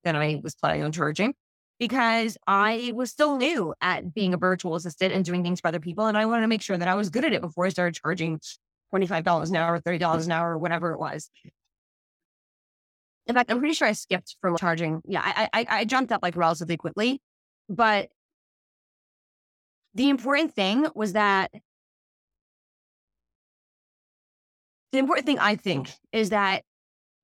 than 0.03 0.15
I 0.15 0.39
was 0.43 0.55
planning 0.55 0.83
on 0.83 0.91
charging 0.91 1.33
because 1.79 2.37
I 2.47 2.91
was 2.95 3.11
still 3.11 3.37
new 3.37 3.73
at 3.81 4.13
being 4.13 4.33
a 4.33 4.37
mm-hmm. 4.37 4.41
virtual 4.41 4.75
assistant 4.75 5.13
and 5.13 5.25
doing 5.25 5.43
things 5.43 5.59
for 5.59 5.67
other 5.67 5.79
people. 5.79 6.05
And 6.05 6.17
I 6.17 6.25
wanted 6.25 6.41
to 6.41 6.47
make 6.47 6.61
sure 6.61 6.77
that 6.77 6.87
I 6.87 6.95
was 6.95 7.09
good 7.09 7.25
at 7.25 7.33
it 7.33 7.41
before 7.41 7.65
I 7.65 7.69
started 7.69 7.99
charging 7.99 8.39
$25 8.93 9.49
an 9.49 9.55
hour, 9.55 9.79
$30 9.79 10.25
an 10.25 10.31
hour, 10.31 10.51
or 10.51 10.57
whatever 10.57 10.91
it 10.91 10.99
was. 10.99 11.29
In 13.25 13.35
fact, 13.35 13.51
I'm 13.51 13.59
pretty 13.59 13.73
sure 13.73 13.87
I 13.87 13.93
skipped 13.93 14.35
from 14.41 14.57
charging. 14.57 15.01
Yeah, 15.05 15.21
I, 15.23 15.49
I, 15.53 15.65
I 15.69 15.85
jumped 15.85 16.11
up 16.11 16.21
like 16.21 16.35
relatively 16.35 16.77
quickly. 16.77 17.21
But 17.69 18.09
the 19.95 20.09
important 20.09 20.53
thing 20.53 20.87
was 20.93 21.13
that 21.13 21.51
the 24.91 24.99
important 24.99 25.25
thing 25.25 25.39
I 25.39 25.55
think 25.55 25.91
is 26.11 26.29
that 26.29 26.63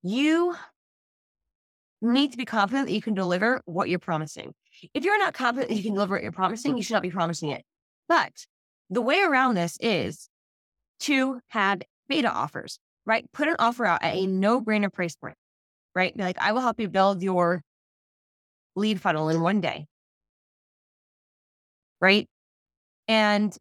you 0.01 0.55
need 2.01 2.31
to 2.31 2.37
be 2.37 2.45
confident 2.45 2.87
that 2.87 2.93
you 2.93 3.01
can 3.01 3.13
deliver 3.13 3.61
what 3.65 3.89
you're 3.89 3.99
promising. 3.99 4.53
If 4.93 5.03
you're 5.03 5.19
not 5.19 5.33
confident 5.33 5.69
that 5.69 5.75
you 5.75 5.83
can 5.83 5.93
deliver 5.93 6.15
what 6.15 6.23
you're 6.23 6.31
promising, 6.31 6.77
you 6.77 6.83
should 6.83 6.93
not 6.93 7.01
be 7.01 7.11
promising 7.11 7.49
it. 7.49 7.63
But 8.07 8.31
the 8.89 9.01
way 9.01 9.21
around 9.21 9.55
this 9.55 9.77
is 9.81 10.29
to 11.01 11.39
have 11.49 11.81
beta 12.07 12.31
offers, 12.31 12.79
right? 13.05 13.25
Put 13.33 13.47
an 13.47 13.55
offer 13.59 13.85
out 13.85 14.03
at 14.03 14.15
a 14.15 14.25
no 14.27 14.61
brainer 14.61 14.91
price 14.91 15.15
point, 15.15 15.35
right? 15.93 16.15
Be 16.15 16.23
like, 16.23 16.37
I 16.39 16.53
will 16.53 16.61
help 16.61 16.79
you 16.79 16.87
build 16.87 17.21
your 17.21 17.61
lead 18.75 19.01
funnel 19.01 19.29
in 19.29 19.41
one 19.41 19.61
day, 19.61 19.85
right? 21.99 22.27
And 23.07 23.55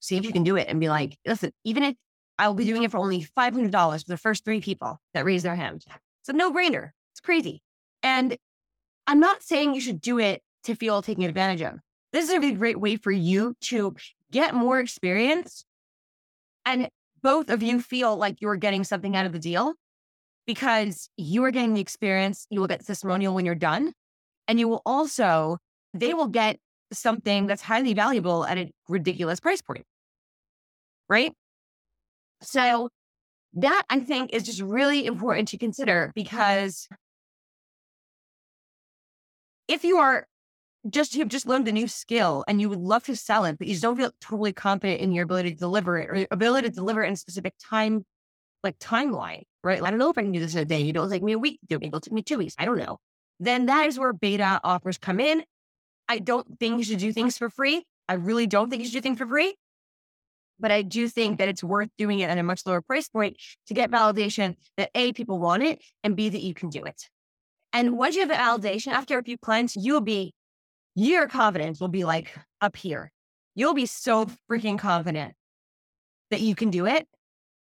see 0.00 0.16
if 0.16 0.24
you 0.24 0.32
can 0.32 0.44
do 0.44 0.56
it 0.56 0.68
and 0.68 0.80
be 0.80 0.88
like, 0.88 1.16
listen, 1.26 1.52
even 1.64 1.82
if 1.82 1.94
I 2.38 2.48
will 2.48 2.54
be 2.54 2.64
doing 2.64 2.82
it 2.82 2.90
for 2.90 2.98
only 2.98 3.26
$500 3.36 4.04
for 4.04 4.10
the 4.10 4.16
first 4.16 4.44
three 4.44 4.60
people 4.60 4.98
that 5.12 5.24
raise 5.24 5.42
their 5.42 5.54
hand. 5.54 5.84
It's 6.24 6.30
a 6.30 6.32
no 6.32 6.50
brainer. 6.50 6.90
It's 7.12 7.20
crazy. 7.20 7.62
And 8.02 8.36
I'm 9.06 9.20
not 9.20 9.42
saying 9.42 9.74
you 9.74 9.80
should 9.80 10.00
do 10.00 10.18
it 10.18 10.42
to 10.64 10.74
feel 10.74 11.02
taken 11.02 11.24
advantage 11.24 11.62
of. 11.62 11.74
This 12.12 12.24
is 12.24 12.30
a 12.30 12.40
really 12.40 12.54
great 12.54 12.80
way 12.80 12.96
for 12.96 13.12
you 13.12 13.54
to 13.62 13.94
get 14.30 14.54
more 14.54 14.80
experience 14.80 15.64
and 16.64 16.88
both 17.22 17.50
of 17.50 17.62
you 17.62 17.80
feel 17.80 18.16
like 18.16 18.40
you're 18.40 18.56
getting 18.56 18.84
something 18.84 19.16
out 19.16 19.26
of 19.26 19.32
the 19.32 19.38
deal 19.38 19.74
because 20.46 21.08
you 21.16 21.44
are 21.44 21.50
getting 21.50 21.74
the 21.74 21.80
experience. 21.80 22.46
You 22.50 22.60
will 22.60 22.68
get 22.68 22.84
testimonial 22.84 23.34
when 23.34 23.46
you're 23.46 23.54
done. 23.54 23.92
And 24.46 24.60
you 24.60 24.68
will 24.68 24.82
also, 24.84 25.58
they 25.94 26.12
will 26.12 26.28
get 26.28 26.58
something 26.92 27.46
that's 27.46 27.62
highly 27.62 27.94
valuable 27.94 28.44
at 28.44 28.58
a 28.58 28.70
ridiculous 28.88 29.40
price 29.40 29.62
point. 29.62 29.84
Right. 31.08 31.32
So 32.42 32.90
that 33.54 33.84
I 33.88 34.00
think 34.00 34.32
is 34.32 34.42
just 34.42 34.60
really 34.60 35.06
important 35.06 35.48
to 35.48 35.58
consider 35.58 36.12
because 36.14 36.88
if 39.68 39.84
you 39.84 39.98
are 39.98 40.26
just 40.90 41.14
you've 41.14 41.28
just 41.28 41.46
learned 41.46 41.68
a 41.68 41.72
new 41.72 41.88
skill 41.88 42.44
and 42.46 42.60
you 42.60 42.68
would 42.68 42.80
love 42.80 43.04
to 43.04 43.16
sell 43.16 43.44
it, 43.44 43.58
but 43.58 43.66
you 43.66 43.78
don't 43.78 43.96
feel 43.96 44.10
totally 44.20 44.52
confident 44.52 45.00
in 45.00 45.12
your 45.12 45.24
ability 45.24 45.52
to 45.52 45.56
deliver 45.56 45.98
it 45.98 46.10
or 46.10 46.26
ability 46.30 46.68
to 46.68 46.74
deliver 46.74 47.02
it 47.02 47.08
in 47.08 47.14
a 47.14 47.16
specific 47.16 47.54
time, 47.58 48.04
like 48.62 48.78
timeline, 48.78 49.42
right? 49.62 49.82
I 49.82 49.90
don't 49.90 49.98
know 49.98 50.10
if 50.10 50.18
I 50.18 50.22
can 50.22 50.32
do 50.32 50.40
this 50.40 50.54
in 50.54 50.60
a 50.60 50.64
day. 50.64 50.80
You 50.80 50.92
know, 50.92 51.02
it's 51.02 51.12
like 51.12 51.22
me 51.22 51.32
a 51.32 51.38
week 51.38 51.60
to 51.60 51.66
do 51.66 51.76
it. 51.76 51.86
It'll 51.86 52.00
take 52.00 52.12
me 52.12 52.22
two 52.22 52.38
weeks. 52.38 52.54
I 52.58 52.64
don't 52.66 52.78
know. 52.78 52.98
Then 53.40 53.66
that 53.66 53.86
is 53.86 53.98
where 53.98 54.12
beta 54.12 54.60
offers 54.62 54.98
come 54.98 55.20
in. 55.20 55.42
I 56.08 56.18
don't 56.18 56.58
think 56.58 56.78
you 56.78 56.84
should 56.84 56.98
do 56.98 57.12
things 57.12 57.38
for 57.38 57.48
free. 57.48 57.84
I 58.08 58.14
really 58.14 58.46
don't 58.46 58.68
think 58.68 58.80
you 58.80 58.86
should 58.86 58.94
do 58.94 59.00
things 59.00 59.18
for 59.18 59.26
free. 59.26 59.54
But 60.60 60.70
I 60.70 60.82
do 60.82 61.08
think 61.08 61.38
that 61.38 61.48
it's 61.48 61.64
worth 61.64 61.90
doing 61.98 62.20
it 62.20 62.30
at 62.30 62.38
a 62.38 62.42
much 62.42 62.62
lower 62.64 62.80
price 62.80 63.08
point 63.08 63.36
to 63.66 63.74
get 63.74 63.90
validation 63.90 64.56
that 64.76 64.90
A, 64.94 65.12
people 65.12 65.38
want 65.38 65.62
it, 65.62 65.82
and 66.02 66.16
B, 66.16 66.28
that 66.28 66.42
you 66.42 66.54
can 66.54 66.70
do 66.70 66.84
it. 66.84 67.08
And 67.72 67.98
once 67.98 68.14
you 68.14 68.26
have 68.26 68.28
the 68.28 68.68
validation, 68.68 68.92
after 68.92 69.18
a 69.18 69.22
few 69.22 69.36
clients, 69.36 69.74
you'll 69.74 70.00
be, 70.00 70.32
your 70.94 71.26
confidence 71.26 71.80
will 71.80 71.88
be 71.88 72.04
like 72.04 72.32
up 72.60 72.76
here. 72.76 73.10
You'll 73.56 73.74
be 73.74 73.86
so 73.86 74.26
freaking 74.48 74.78
confident 74.78 75.34
that 76.30 76.40
you 76.40 76.54
can 76.54 76.70
do 76.70 76.86
it. 76.86 77.06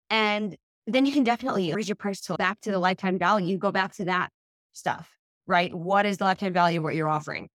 And 0.09 0.55
then 0.87 1.07
you 1.07 1.11
can 1.11 1.23
definitely 1.23 1.73
raise 1.73 1.89
your 1.89 1.95
price 1.95 2.21
to 2.21 2.35
back 2.35 2.61
to 2.61 2.71
the 2.71 2.79
lifetime 2.79 3.17
value, 3.17 3.47
You 3.47 3.57
go 3.57 3.71
back 3.71 3.93
to 3.95 4.05
that 4.05 4.29
stuff, 4.73 5.09
right? 5.47 5.73
What 5.73 6.05
is 6.05 6.17
the 6.17 6.25
lifetime 6.25 6.53
value 6.53 6.79
of 6.79 6.83
what 6.83 6.95
you're 6.95 7.09
offering? 7.09 7.49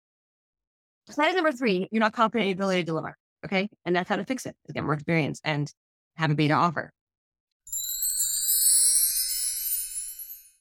Is 1.08 1.16
number 1.16 1.52
three. 1.52 1.88
You're 1.90 2.00
not 2.00 2.12
confident 2.12 2.42
in 2.42 2.48
your 2.50 2.54
ability 2.54 2.82
to 2.82 2.86
deliver. 2.86 3.16
Okay. 3.44 3.68
And 3.84 3.96
that's 3.96 4.08
how 4.08 4.16
to 4.16 4.24
fix 4.24 4.46
it 4.46 4.54
is 4.66 4.72
get 4.72 4.84
more 4.84 4.94
experience 4.94 5.40
and 5.44 5.72
have 6.16 6.30
a 6.30 6.34
beta 6.34 6.54
offer. 6.54 6.92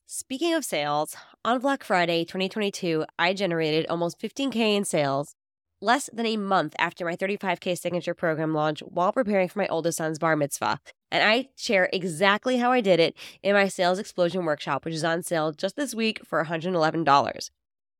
Speaking 0.05 0.53
of 0.53 0.63
sales, 0.63 1.15
on 1.43 1.59
Black 1.59 1.83
Friday 1.83 2.24
2022, 2.24 3.05
I 3.17 3.33
generated 3.33 3.88
almost 3.88 4.19
15K 4.19 4.75
in 4.75 4.86
sales 4.86 5.33
less 5.81 6.09
than 6.13 6.25
a 6.25 6.38
month 6.38 6.75
after 6.77 7.05
my 7.05 7.15
35K 7.15 7.77
signature 7.77 8.13
program 8.13 8.53
launch 8.53 8.81
while 8.81 9.12
preparing 9.12 9.48
for 9.48 9.59
my 9.59 9.67
oldest 9.67 9.98
son's 9.98 10.19
bar 10.19 10.36
mitzvah. 10.36 10.79
And 11.12 11.24
I 11.24 11.50
share 11.55 11.89
exactly 11.91 12.57
how 12.57 12.71
I 12.71 12.81
did 12.81 13.00
it 13.00 13.15
in 13.41 13.53
my 13.53 13.67
Sales 13.67 13.98
Explosion 13.98 14.45
Workshop, 14.45 14.86
which 14.86 14.93
is 14.93 15.03
on 15.03 15.24
sale 15.24 15.51
just 15.51 15.75
this 15.75 15.95
week 15.95 16.24
for 16.25 16.43
$111. 16.43 17.50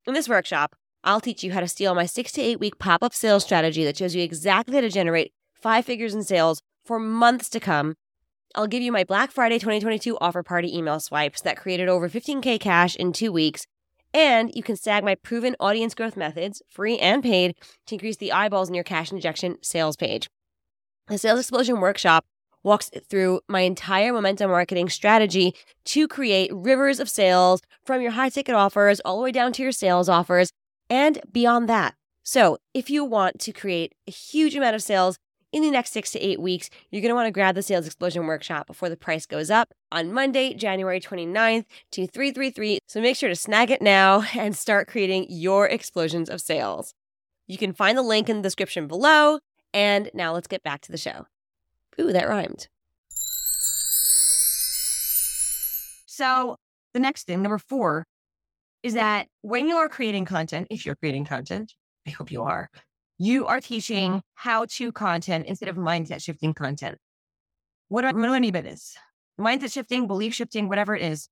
In 0.06 0.14
this 0.14 0.30
workshop, 0.30 0.76
I'll 1.04 1.22
teach 1.22 1.44
you 1.44 1.54
how 1.54 1.62
to 1.62 1.68
steal 1.68 1.96
my 1.96 2.06
six 2.06 2.32
to 2.34 2.42
eight 2.42 2.60
week 2.60 2.78
pop 2.78 3.04
up 3.04 3.14
sales 3.14 3.44
strategy 3.44 3.84
that 3.86 3.98
shows 3.98 4.16
you 4.16 4.24
exactly 4.24 4.76
how 4.76 4.82
to 4.82 4.90
generate 4.90 5.32
five 5.54 5.86
figures 5.86 6.14
in 6.14 6.24
sales 6.24 6.62
for 6.84 7.00
months 7.00 7.50
to 7.50 7.60
come. 7.60 7.96
I'll 8.56 8.68
give 8.68 8.82
you 8.82 8.92
my 8.92 9.04
Black 9.04 9.32
Friday 9.32 9.60
2022 9.60 10.18
offer 10.20 10.44
party 10.44 10.76
email 10.76 11.00
swipes 11.00 11.42
that 11.42 11.58
created 11.58 11.88
over 11.88 12.10
15K 12.10 12.60
cash 12.60 12.96
in 12.96 13.14
two 13.14 13.32
weeks. 13.32 13.66
And 14.14 14.52
you 14.56 14.64
can 14.64 14.76
snag 14.76 15.04
my 15.04 15.16
proven 15.16 15.56
audience 15.60 15.94
growth 15.94 16.18
methods, 16.18 16.64
free 16.68 16.98
and 16.98 17.22
paid, 17.22 17.56
to 17.86 17.96
increase 17.96 18.18
the 18.18 18.32
eyeballs 18.32 18.68
in 18.68 18.74
your 18.74 18.84
cash 18.84 19.12
injection 19.12 19.58
sales 19.62 19.96
page. 19.96 20.30
The 21.08 21.20
Sales 21.20 21.40
Explosion 21.40 21.80
Workshop 21.80 22.26
walks 22.64 22.90
through 23.08 23.42
my 23.48 23.62
entire 23.62 24.12
momentum 24.12 24.50
marketing 24.50 24.90
strategy 24.90 25.56
to 25.86 26.08
create 26.08 26.52
rivers 26.54 27.00
of 27.00 27.08
sales 27.08 27.62
from 27.86 28.02
your 28.02 28.12
high 28.12 28.30
ticket 28.30 28.56
offers 28.56 29.00
all 29.02 29.18
the 29.18 29.24
way 29.24 29.32
down 29.32 29.54
to 29.54 29.64
your 29.64 29.72
sales 29.72 30.10
offers 30.10 30.52
and 30.90 31.20
beyond 31.32 31.70
that. 31.70 31.96
So, 32.24 32.58
if 32.74 32.90
you 32.90 33.04
want 33.04 33.40
to 33.40 33.52
create 33.52 33.94
a 34.08 34.12
huge 34.12 34.56
amount 34.56 34.76
of 34.76 34.84
sales 34.84 35.18
in 35.52 35.64
the 35.64 35.72
next 35.72 35.92
six 35.92 36.12
to 36.12 36.20
eight 36.20 36.40
weeks, 36.40 36.70
you're 36.92 37.02
going 37.02 37.10
to 37.10 37.16
want 37.16 37.28
to 37.28 37.32
grab 37.32 37.56
the 37.56 37.64
Sales 37.64 37.86
Explosion 37.86 38.28
Workshop 38.28 38.68
before 38.68 38.90
the 38.90 38.98
price 38.98 39.26
goes 39.26 39.50
up 39.50 39.74
on 39.92 40.14
Monday, 40.14 40.54
January 40.54 41.00
29th 41.00 41.66
to 41.92 42.06
333. 42.06 42.80
So 42.88 43.02
make 43.02 43.16
sure 43.16 43.30
to 43.30 43.36
snag 43.36 43.72
it 43.72 43.82
now 43.82 44.24
and 44.36 44.56
start 44.56 44.88
creating 44.88 45.26
your 45.30 45.68
explosions 45.68 46.30
of 46.30 46.42
sales. 46.42 46.94
You 47.48 47.58
can 47.58 47.74
find 47.74 47.98
the 47.98 48.04
link 48.04 48.30
in 48.30 48.38
the 48.38 48.44
description 48.44 48.88
below. 48.88 49.40
And 49.74 50.10
now 50.14 50.34
let's 50.34 50.48
get 50.48 50.64
back 50.64 50.82
to 50.82 50.92
the 50.92 50.98
show. 50.98 51.26
Ooh, 52.00 52.12
that 52.12 52.28
rhymed. 52.28 52.68
So 56.06 56.58
the 56.94 57.00
next 57.00 57.28
thing, 57.28 57.42
number 57.42 57.58
four, 57.58 58.06
is 58.84 58.94
that 58.94 59.28
when 59.42 59.68
you 59.68 59.76
are 59.78 59.90
creating 59.90 60.26
content, 60.26 60.68
if 60.70 60.86
you're 60.86 60.96
creating 60.96 61.26
content, 61.26 61.74
I 62.08 62.12
hope 62.12 62.32
you 62.32 62.44
are, 62.44 62.70
you 63.18 63.46
are 63.48 63.60
teaching 63.60 64.22
how 64.36 64.66
to 64.66 64.92
content 64.92 65.46
instead 65.48 65.70
of 65.70 65.76
mindset 65.76 66.24
shifting 66.24 66.54
content. 66.54 66.98
What, 67.90 68.02
do 68.02 68.08
I 68.08 68.40
mean 68.40 68.52
by 68.54 68.62
this? 68.62 68.96
Mindset 69.40 69.74
shifting, 69.74 70.08
belief 70.08 70.34
shifting, 70.34 70.70
whatever 70.70 70.96
it 70.96 71.02
is. 71.02 71.28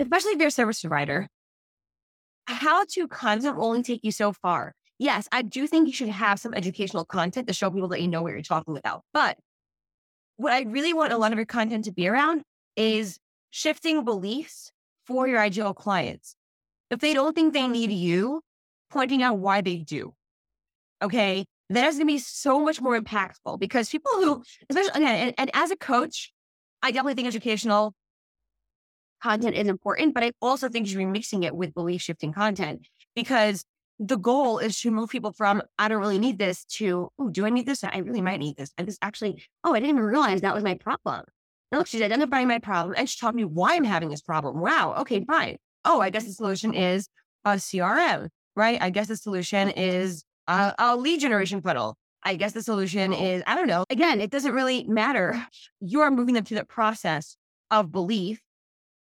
Especially 0.00 0.32
if 0.32 0.38
you're 0.38 0.48
a 0.48 0.52
service 0.52 0.80
provider, 0.80 1.28
how 2.46 2.84
to 2.84 3.08
content 3.08 3.56
will 3.56 3.66
only 3.66 3.82
take 3.82 4.04
you 4.04 4.12
so 4.12 4.32
far. 4.32 4.72
Yes, 4.98 5.28
I 5.30 5.42
do 5.42 5.66
think 5.66 5.86
you 5.86 5.92
should 5.92 6.08
have 6.08 6.40
some 6.40 6.54
educational 6.54 7.04
content 7.04 7.46
to 7.48 7.52
show 7.52 7.70
people 7.70 7.88
that 7.88 8.00
you 8.00 8.08
know 8.08 8.22
what 8.22 8.32
you're 8.32 8.42
talking 8.42 8.76
about. 8.76 9.02
But 9.12 9.36
what 10.36 10.52
I 10.52 10.62
really 10.62 10.94
want 10.94 11.12
a 11.12 11.18
lot 11.18 11.32
of 11.32 11.38
your 11.38 11.46
content 11.46 11.84
to 11.84 11.92
be 11.92 12.08
around 12.08 12.42
is 12.76 13.18
shifting 13.50 14.04
beliefs 14.04 14.72
for 15.08 15.26
your 15.26 15.40
ideal 15.40 15.72
clients. 15.72 16.36
If 16.90 17.00
they 17.00 17.14
don't 17.14 17.34
think 17.34 17.54
they 17.54 17.64
oh, 17.64 17.68
need 17.68 17.90
you, 17.90 18.42
pointing 18.90 19.22
out 19.22 19.38
why 19.38 19.62
they 19.62 19.78
do. 19.78 20.14
Okay. 21.02 21.46
That 21.70 21.86
is 21.86 21.96
going 21.96 22.06
to 22.06 22.12
be 22.12 22.18
so 22.18 22.60
much 22.60 22.80
more 22.80 22.98
impactful 22.98 23.58
because 23.58 23.90
people 23.90 24.12
who, 24.12 24.42
especially 24.70 24.90
again, 25.02 25.28
and, 25.28 25.34
and 25.36 25.50
as 25.52 25.70
a 25.70 25.76
coach, 25.76 26.32
I 26.82 26.90
definitely 26.90 27.14
think 27.14 27.28
educational 27.28 27.94
content 29.22 29.56
is 29.56 29.68
important, 29.68 30.14
but 30.14 30.22
I 30.22 30.32
also 30.40 30.68
think 30.68 30.86
you 30.86 30.92
should 30.92 30.98
be 30.98 31.06
mixing 31.06 31.42
it 31.42 31.54
with 31.54 31.74
belief 31.74 32.00
shifting 32.00 32.32
content 32.32 32.86
because 33.14 33.64
the 33.98 34.16
goal 34.16 34.58
is 34.58 34.80
to 34.80 34.90
move 34.90 35.10
people 35.10 35.32
from 35.32 35.60
I 35.78 35.88
don't 35.88 36.00
really 36.00 36.18
need 36.18 36.38
this 36.38 36.64
to 36.76 37.10
oh, 37.18 37.28
do 37.28 37.44
I 37.44 37.50
need 37.50 37.66
this? 37.66 37.82
I 37.84 37.98
really 37.98 38.22
might 38.22 38.40
need 38.40 38.56
this. 38.56 38.70
And 38.78 38.86
this 38.86 38.98
actually, 39.02 39.42
oh, 39.64 39.74
I 39.74 39.80
didn't 39.80 39.90
even 39.90 40.02
realize 40.02 40.40
that 40.40 40.54
was 40.54 40.64
my 40.64 40.74
problem. 40.74 41.24
Look, 41.72 41.86
she's 41.86 42.02
identifying 42.02 42.48
my 42.48 42.58
problem 42.58 42.94
and 42.96 43.08
she 43.08 43.18
taught 43.18 43.34
me 43.34 43.44
why 43.44 43.74
I'm 43.74 43.84
having 43.84 44.08
this 44.08 44.22
problem. 44.22 44.60
Wow. 44.60 44.94
Okay, 45.00 45.24
fine. 45.24 45.56
Oh, 45.84 46.00
I 46.00 46.10
guess 46.10 46.24
the 46.24 46.32
solution 46.32 46.74
is 46.74 47.08
a 47.44 47.52
CRM, 47.52 48.28
right? 48.56 48.80
I 48.80 48.90
guess 48.90 49.08
the 49.08 49.16
solution 49.16 49.70
is 49.70 50.24
a, 50.46 50.74
a 50.78 50.96
lead 50.96 51.20
generation 51.20 51.60
funnel. 51.60 51.96
I 52.22 52.34
guess 52.34 52.52
the 52.52 52.62
solution 52.62 53.12
is, 53.12 53.42
I 53.46 53.54
don't 53.54 53.68
know. 53.68 53.84
Again, 53.90 54.20
it 54.20 54.30
doesn't 54.30 54.52
really 54.52 54.84
matter. 54.84 55.40
You 55.80 56.00
are 56.00 56.10
moving 56.10 56.34
them 56.34 56.44
to 56.44 56.56
the 56.56 56.64
process 56.64 57.36
of 57.70 57.92
belief 57.92 58.40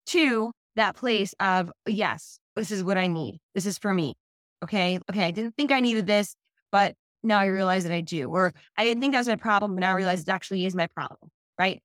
to 0.06 0.50
that 0.76 0.96
place 0.96 1.34
of, 1.38 1.70
yes, 1.86 2.38
this 2.56 2.70
is 2.70 2.82
what 2.82 2.96
I 2.96 3.06
need. 3.06 3.38
This 3.54 3.66
is 3.66 3.76
for 3.76 3.92
me. 3.92 4.14
Okay. 4.62 4.98
Okay. 5.10 5.24
I 5.24 5.30
didn't 5.30 5.54
think 5.56 5.70
I 5.70 5.80
needed 5.80 6.06
this, 6.06 6.34
but 6.72 6.94
now 7.22 7.38
I 7.38 7.46
realize 7.46 7.84
that 7.84 7.92
I 7.92 8.00
do. 8.00 8.30
Or 8.30 8.54
I 8.78 8.84
didn't 8.84 9.02
think 9.02 9.12
that 9.12 9.20
was 9.20 9.28
my 9.28 9.36
problem, 9.36 9.74
but 9.74 9.80
now 9.80 9.90
I 9.90 9.96
realize 9.96 10.22
it 10.22 10.28
actually 10.28 10.64
is 10.64 10.74
my 10.74 10.86
problem. 10.88 11.30
Right. 11.58 11.82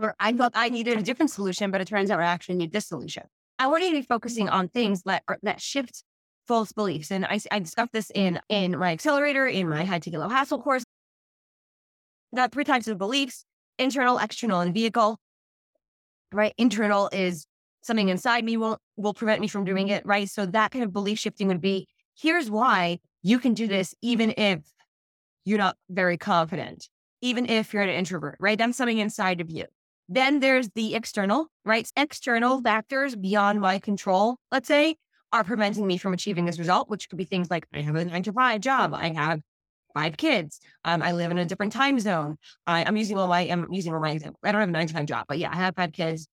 Or 0.00 0.14
I 0.18 0.32
thought 0.32 0.52
I 0.54 0.68
needed 0.68 0.98
a 0.98 1.02
different 1.02 1.30
solution, 1.30 1.70
but 1.70 1.80
it 1.80 1.88
turns 1.88 2.10
out 2.10 2.20
I 2.20 2.24
actually 2.24 2.56
need 2.56 2.72
this 2.72 2.86
solution. 2.86 3.24
I 3.58 3.66
want 3.66 3.82
you 3.82 3.90
to 3.90 3.96
be 3.96 4.02
focusing 4.02 4.48
on 4.48 4.68
things 4.68 5.02
that, 5.02 5.22
that 5.42 5.60
shift 5.60 6.04
false 6.46 6.72
beliefs. 6.72 7.10
And 7.10 7.26
I, 7.26 7.38
I 7.50 7.58
discussed 7.58 7.92
this 7.92 8.10
in, 8.14 8.40
in 8.48 8.78
my 8.78 8.92
accelerator, 8.92 9.46
in 9.46 9.68
my 9.68 9.84
high 9.84 9.98
ticket 9.98 10.20
low 10.20 10.28
hassle 10.28 10.62
course. 10.62 10.84
Got 12.34 12.52
three 12.52 12.64
types 12.64 12.88
of 12.88 12.98
beliefs 12.98 13.44
internal, 13.78 14.18
external, 14.18 14.60
and 14.60 14.72
vehicle. 14.72 15.18
Right. 16.32 16.54
Internal 16.58 17.08
is 17.12 17.46
something 17.82 18.08
inside 18.08 18.44
me 18.44 18.56
will 18.56 18.78
will 18.96 19.14
prevent 19.14 19.40
me 19.40 19.48
from 19.48 19.64
doing 19.64 19.88
it 19.88 20.04
right 20.04 20.28
so 20.28 20.46
that 20.46 20.70
kind 20.70 20.84
of 20.84 20.92
belief 20.92 21.18
shifting 21.18 21.48
would 21.48 21.60
be 21.60 21.88
here's 22.18 22.50
why 22.50 22.98
you 23.22 23.38
can 23.38 23.54
do 23.54 23.66
this 23.66 23.94
even 24.02 24.34
if 24.36 24.60
you're 25.44 25.58
not 25.58 25.76
very 25.88 26.18
confident 26.18 26.88
even 27.20 27.46
if 27.46 27.72
you're 27.72 27.82
an 27.82 27.88
introvert 27.88 28.36
right 28.40 28.58
that's 28.58 28.76
something 28.76 28.98
inside 28.98 29.40
of 29.40 29.50
you 29.50 29.64
then 30.10 30.40
there's 30.40 30.68
the 30.74 30.94
external 30.94 31.46
right 31.64 31.90
external 31.96 32.60
factors 32.60 33.16
beyond 33.16 33.60
my 33.60 33.78
control 33.78 34.36
let's 34.52 34.68
say 34.68 34.96
are 35.32 35.44
preventing 35.44 35.86
me 35.86 35.96
from 35.96 36.12
achieving 36.12 36.44
this 36.44 36.58
result 36.58 36.90
which 36.90 37.08
could 37.08 37.16
be 37.16 37.24
things 37.24 37.50
like 37.50 37.66
i 37.72 37.80
have 37.80 37.94
a 37.94 38.04
nine 38.04 38.22
to 38.22 38.32
five 38.32 38.60
job 38.60 38.92
i 38.92 39.08
have 39.08 39.40
five 39.94 40.16
kids. 40.16 40.60
Um, 40.84 41.02
I 41.02 41.12
live 41.12 41.30
in 41.30 41.38
a 41.38 41.44
different 41.44 41.72
time 41.72 41.98
zone. 42.00 42.36
I, 42.66 42.82
am 42.82 42.96
using 42.96 43.18
all 43.18 43.28
my, 43.28 43.40
I'm 43.42 43.66
using 43.70 43.92
all 43.94 44.00
my 44.00 44.10
example. 44.10 44.38
I 44.42 44.52
don't 44.52 44.60
have 44.60 44.68
a 44.68 44.72
nine 44.72 44.86
to 44.86 44.94
five 44.94 45.06
job, 45.06 45.26
but 45.28 45.38
yeah, 45.38 45.50
I 45.52 45.56
have 45.56 45.74
five 45.76 45.92
kids. 45.92 46.28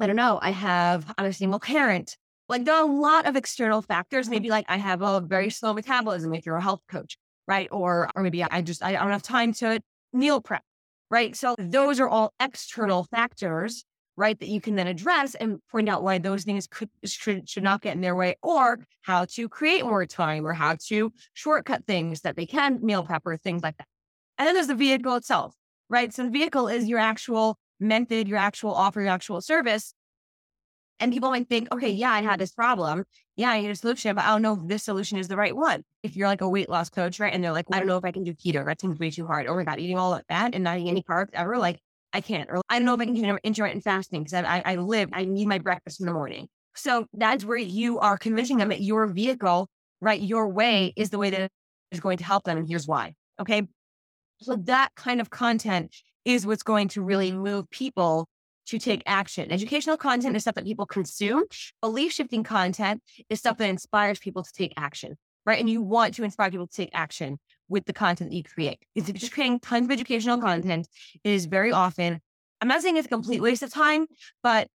I 0.00 0.06
don't 0.06 0.16
know, 0.16 0.38
I 0.40 0.52
have, 0.52 1.12
I'm 1.18 1.26
a 1.26 1.32
single 1.32 1.58
parent. 1.58 2.16
Like 2.48 2.64
there 2.64 2.74
are 2.74 2.84
a 2.84 2.92
lot 2.92 3.26
of 3.26 3.34
external 3.36 3.82
factors. 3.82 4.28
Maybe 4.28 4.48
like 4.48 4.64
I 4.68 4.76
have 4.76 5.02
a 5.02 5.20
very 5.20 5.50
slow 5.50 5.74
metabolism 5.74 6.32
if 6.34 6.46
you're 6.46 6.56
a 6.56 6.62
health 6.62 6.80
coach, 6.88 7.18
right? 7.48 7.68
Or, 7.72 8.08
or 8.14 8.22
maybe 8.22 8.44
I 8.44 8.62
just, 8.62 8.82
I 8.82 8.92
don't 8.92 9.10
have 9.10 9.22
time 9.22 9.52
to 9.54 9.80
meal 10.12 10.40
prep, 10.40 10.62
right? 11.10 11.36
So 11.36 11.54
those 11.58 12.00
are 12.00 12.08
all 12.08 12.32
external 12.40 13.04
factors, 13.04 13.84
right? 14.16 14.38
That 14.38 14.48
you 14.48 14.60
can 14.60 14.76
then 14.76 14.86
address 14.86 15.34
and 15.34 15.58
point 15.70 15.88
out 15.88 16.02
why 16.02 16.18
those 16.18 16.44
things 16.44 16.66
could, 16.66 16.90
should, 17.04 17.48
should 17.48 17.62
not 17.62 17.82
get 17.82 17.94
in 17.94 18.00
their 18.00 18.16
way 18.16 18.36
or 18.42 18.80
how 19.02 19.24
to 19.26 19.48
create 19.48 19.84
more 19.84 20.04
time 20.06 20.46
or 20.46 20.52
how 20.52 20.76
to 20.88 21.12
shortcut 21.34 21.86
things 21.86 22.22
that 22.22 22.36
they 22.36 22.46
can 22.46 22.80
meal 22.82 23.02
prep 23.02 23.22
or 23.24 23.36
things 23.36 23.62
like 23.62 23.76
that. 23.78 23.86
And 24.36 24.46
then 24.46 24.54
there's 24.54 24.66
the 24.66 24.74
vehicle 24.74 25.16
itself, 25.16 25.54
right? 25.88 26.12
So 26.12 26.24
the 26.24 26.30
vehicle 26.30 26.68
is 26.68 26.88
your 26.88 26.98
actual 26.98 27.58
method, 27.80 28.28
your 28.28 28.38
actual 28.38 28.74
offer, 28.74 29.00
your 29.00 29.10
actual 29.10 29.40
service. 29.40 29.94
And 31.00 31.12
people 31.12 31.30
might 31.30 31.48
think, 31.48 31.68
okay, 31.72 31.90
yeah, 31.90 32.10
I 32.10 32.22
had 32.22 32.40
this 32.40 32.52
problem. 32.52 33.04
Yeah, 33.36 33.50
I 33.50 33.60
need 33.60 33.70
a 33.70 33.76
solution, 33.76 34.16
but 34.16 34.24
I 34.24 34.28
don't 34.28 34.42
know 34.42 34.54
if 34.54 34.66
this 34.66 34.82
solution 34.82 35.18
is 35.18 35.28
the 35.28 35.36
right 35.36 35.54
one. 35.54 35.84
If 36.02 36.16
you're 36.16 36.26
like 36.26 36.40
a 36.40 36.48
weight 36.48 36.68
loss 36.68 36.90
coach, 36.90 37.20
right? 37.20 37.32
And 37.32 37.42
they're 37.42 37.52
like, 37.52 37.66
I 37.70 37.78
don't 37.78 37.86
know 37.86 37.96
if 37.96 38.04
I 38.04 38.10
can 38.10 38.24
do 38.24 38.34
keto. 38.34 38.64
That 38.64 38.80
seems 38.80 38.98
way 38.98 39.10
too 39.10 39.26
hard. 39.26 39.46
Oh 39.46 39.54
my 39.54 39.64
God, 39.64 39.78
eating 39.78 39.96
all 39.96 40.20
that 40.28 40.54
and 40.54 40.64
not 40.64 40.76
eating 40.76 40.88
any 40.88 41.02
carbs 41.02 41.28
ever. 41.34 41.56
Like, 41.56 41.78
I 42.12 42.20
can't. 42.20 42.50
Or 42.50 42.60
I 42.68 42.78
don't 42.78 42.86
know 42.86 42.94
if 42.94 43.00
I 43.00 43.04
can 43.04 43.14
do 43.14 43.38
intermittent 43.44 43.84
fasting 43.84 44.24
because 44.24 44.34
I, 44.34 44.62
I 44.64 44.76
live, 44.76 45.10
I 45.12 45.24
need 45.24 45.46
my 45.46 45.58
breakfast 45.58 46.00
in 46.00 46.06
the 46.06 46.12
morning. 46.12 46.48
So 46.74 47.06
that's 47.12 47.44
where 47.44 47.58
you 47.58 47.98
are 47.98 48.18
convincing 48.18 48.56
them 48.56 48.70
that 48.70 48.80
your 48.80 49.06
vehicle, 49.06 49.68
right? 50.00 50.20
Your 50.20 50.48
way 50.48 50.92
is 50.96 51.10
the 51.10 51.18
way 51.18 51.30
that 51.30 51.50
is 51.92 52.00
going 52.00 52.18
to 52.18 52.24
help 52.24 52.44
them. 52.44 52.58
And 52.58 52.68
here's 52.68 52.88
why. 52.88 53.14
Okay. 53.40 53.68
So 54.40 54.56
that 54.64 54.90
kind 54.96 55.20
of 55.20 55.30
content 55.30 55.94
is 56.24 56.46
what's 56.46 56.62
going 56.62 56.88
to 56.88 57.02
really 57.02 57.32
move 57.32 57.68
people 57.70 58.28
to 58.68 58.78
take 58.78 59.02
action. 59.06 59.50
Educational 59.50 59.96
content 59.96 60.36
is 60.36 60.42
stuff 60.42 60.54
that 60.54 60.64
people 60.64 60.86
consume. 60.86 61.44
Belief 61.80 62.12
shifting 62.12 62.44
content 62.44 63.02
is 63.28 63.38
stuff 63.38 63.58
that 63.58 63.68
inspires 63.68 64.18
people 64.18 64.42
to 64.42 64.52
take 64.52 64.72
action, 64.76 65.16
right? 65.46 65.58
And 65.58 65.68
you 65.68 65.82
want 65.82 66.14
to 66.14 66.24
inspire 66.24 66.50
people 66.50 66.66
to 66.66 66.74
take 66.74 66.90
action 66.92 67.38
with 67.68 67.84
the 67.86 67.92
content 67.92 68.30
that 68.30 68.36
you 68.36 68.44
create. 68.44 68.78
If 68.94 69.08
you're 69.08 69.16
just 69.16 69.32
creating 69.32 69.60
tons 69.60 69.86
of 69.86 69.90
educational 69.90 70.38
content, 70.38 70.88
it 71.24 71.30
is 71.30 71.46
very 71.46 71.72
often, 71.72 72.20
I'm 72.60 72.68
not 72.68 72.82
saying 72.82 72.96
it's 72.96 73.06
a 73.06 73.10
complete 73.10 73.40
waste 73.40 73.62
of 73.62 73.72
time, 73.72 74.06
but 74.42 74.68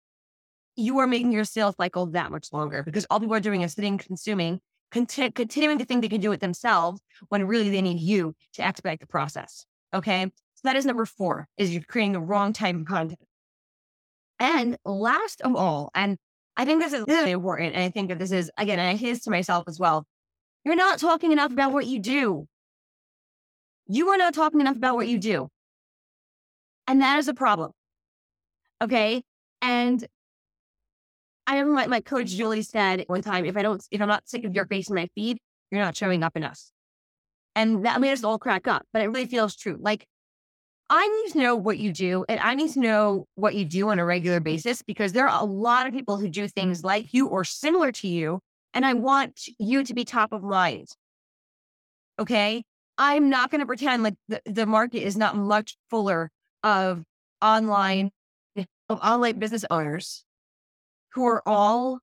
you 0.77 0.99
are 0.99 1.07
making 1.07 1.33
your 1.33 1.45
sales 1.45 1.75
cycle 1.77 2.07
that 2.07 2.31
much 2.31 2.49
longer 2.53 2.83
because 2.83 3.07
all 3.11 3.21
people 3.21 3.35
are 3.35 3.41
doing 3.41 3.63
is 3.63 3.75
sitting, 3.75 3.99
consuming, 3.99 4.61
conti- 4.91 5.31
continuing 5.31 5.79
to 5.79 5.85
think 5.85 6.03
they 6.03 6.09
can 6.09 6.21
do 6.21 6.33
it 6.33 6.41
themselves 6.41 7.01
when 7.29 7.47
really 7.47 7.71
they 7.71 7.83
need 7.83 8.01
you 8.01 8.35
to 8.55 8.65
expedite 8.65 9.01
the 9.01 9.07
process. 9.07 9.67
Okay 9.93 10.25
So 10.55 10.61
that 10.65 10.77
is 10.77 10.87
number 10.87 11.05
four, 11.05 11.47
is 11.59 11.75
you're 11.75 11.83
creating 11.83 12.13
the 12.13 12.21
wrong 12.21 12.53
type 12.55 12.77
of 12.77 12.87
content. 12.87 13.21
And 14.43 14.77
last 14.85 15.41
of 15.43 15.55
all, 15.55 15.93
and 15.95 16.19
I 16.57 16.65
think 16.65 16.83
this 16.83 16.93
is 16.93 17.05
really 17.07 17.31
important, 17.31 17.77
and 17.77 17.85
I 17.85 17.91
think 17.91 18.09
that 18.09 18.19
this 18.19 18.33
is, 18.33 18.51
again, 18.59 18.81
and 18.81 18.89
I 18.89 18.97
say 18.97 19.13
this 19.13 19.23
to 19.23 19.31
myself 19.31 19.67
as 19.69 19.79
well, 19.79 20.05
you're 20.65 20.75
not 20.75 20.99
talking 20.99 21.31
enough 21.31 21.53
about 21.53 21.73
what 21.73 21.87
you 21.87 22.01
do. 22.01 22.49
You 23.87 24.09
are 24.09 24.17
not 24.17 24.35
talking 24.35 24.61
enough 24.61 24.75
about 24.75 24.97
what 24.97 25.07
you 25.07 25.21
do. 25.21 25.49
And 26.89 27.01
that 27.03 27.21
is 27.21 27.29
a 27.29 27.35
problem. 27.35 27.71
Okay. 28.83 29.23
And 29.61 30.05
I 31.47 31.59
remember 31.59 31.75
my, 31.75 31.87
my 31.87 32.01
coach 32.01 32.31
Julie 32.31 32.63
said 32.63 33.05
one 33.07 33.23
time, 33.23 33.45
if 33.45 33.57
I 33.57 33.63
don't, 33.63 33.81
if 33.93 34.01
I'm 34.03 34.09
not 34.09 34.29
sick 34.29 34.45
of 34.45 34.57
your 34.57 34.67
face 34.67 34.89
in 34.89 34.97
my 34.97 35.09
feed, 35.15 35.39
you're 35.71 35.81
not 35.81 35.97
showing 35.97 36.25
up 36.25 36.37
enough. 36.37 36.61
And 37.55 37.85
that 37.87 38.01
made 38.01 38.11
us 38.11 38.25
all 38.25 38.41
crack 38.41 38.67
up, 38.67 38.85
but 38.93 39.03
it 39.03 39.07
really 39.07 39.27
feels 39.27 39.55
true. 39.55 39.77
Like 39.79 40.05
I 40.91 41.09
need 41.09 41.33
to 41.33 41.39
know 41.39 41.57
what 41.57 41.79
you 41.79 41.93
do 41.93 42.25
and 42.29 42.39
I 42.41 42.55
need 42.55 42.73
to 42.73 42.81
know 42.81 43.27
what 43.35 43.55
you 43.55 43.65
do 43.65 43.89
on 43.89 43.99
a 43.99 44.05
regular 44.05 44.41
basis 44.41 44.83
because 44.83 45.13
there 45.13 45.29
are 45.29 45.41
a 45.41 45.45
lot 45.45 45.87
of 45.87 45.93
people 45.95 46.19
who 46.19 46.29
do 46.29 46.47
things 46.49 46.85
like 46.85 47.15
you 47.15 47.29
or 47.29 47.45
similar 47.45 47.93
to 47.93 48.09
you. 48.09 48.41
And 48.75 48.85
I 48.85 48.95
want 48.95 49.41
you 49.59 49.85
to 49.85 49.95
be 49.95 50.05
top 50.05 50.33
of 50.33 50.43
mind. 50.43 50.89
Okay. 52.19 52.65
I'm 52.99 53.31
not 53.31 53.51
going 53.51 53.61
to 53.61 53.67
pretend 53.67 54.03
like 54.03 54.15
the, 54.29 54.43
the 54.45 54.67
market 54.67 55.03
is 55.03 55.17
not 55.17 55.37
much 55.37 55.77
fuller 55.91 56.31
of 56.63 57.05
online, 57.41 58.11
eh, 58.57 58.65
of 58.89 59.01
online 59.01 59.39
business 59.39 59.65
owners 59.71 60.25
who 61.15 61.27
are 61.27 61.43
all 61.47 62.01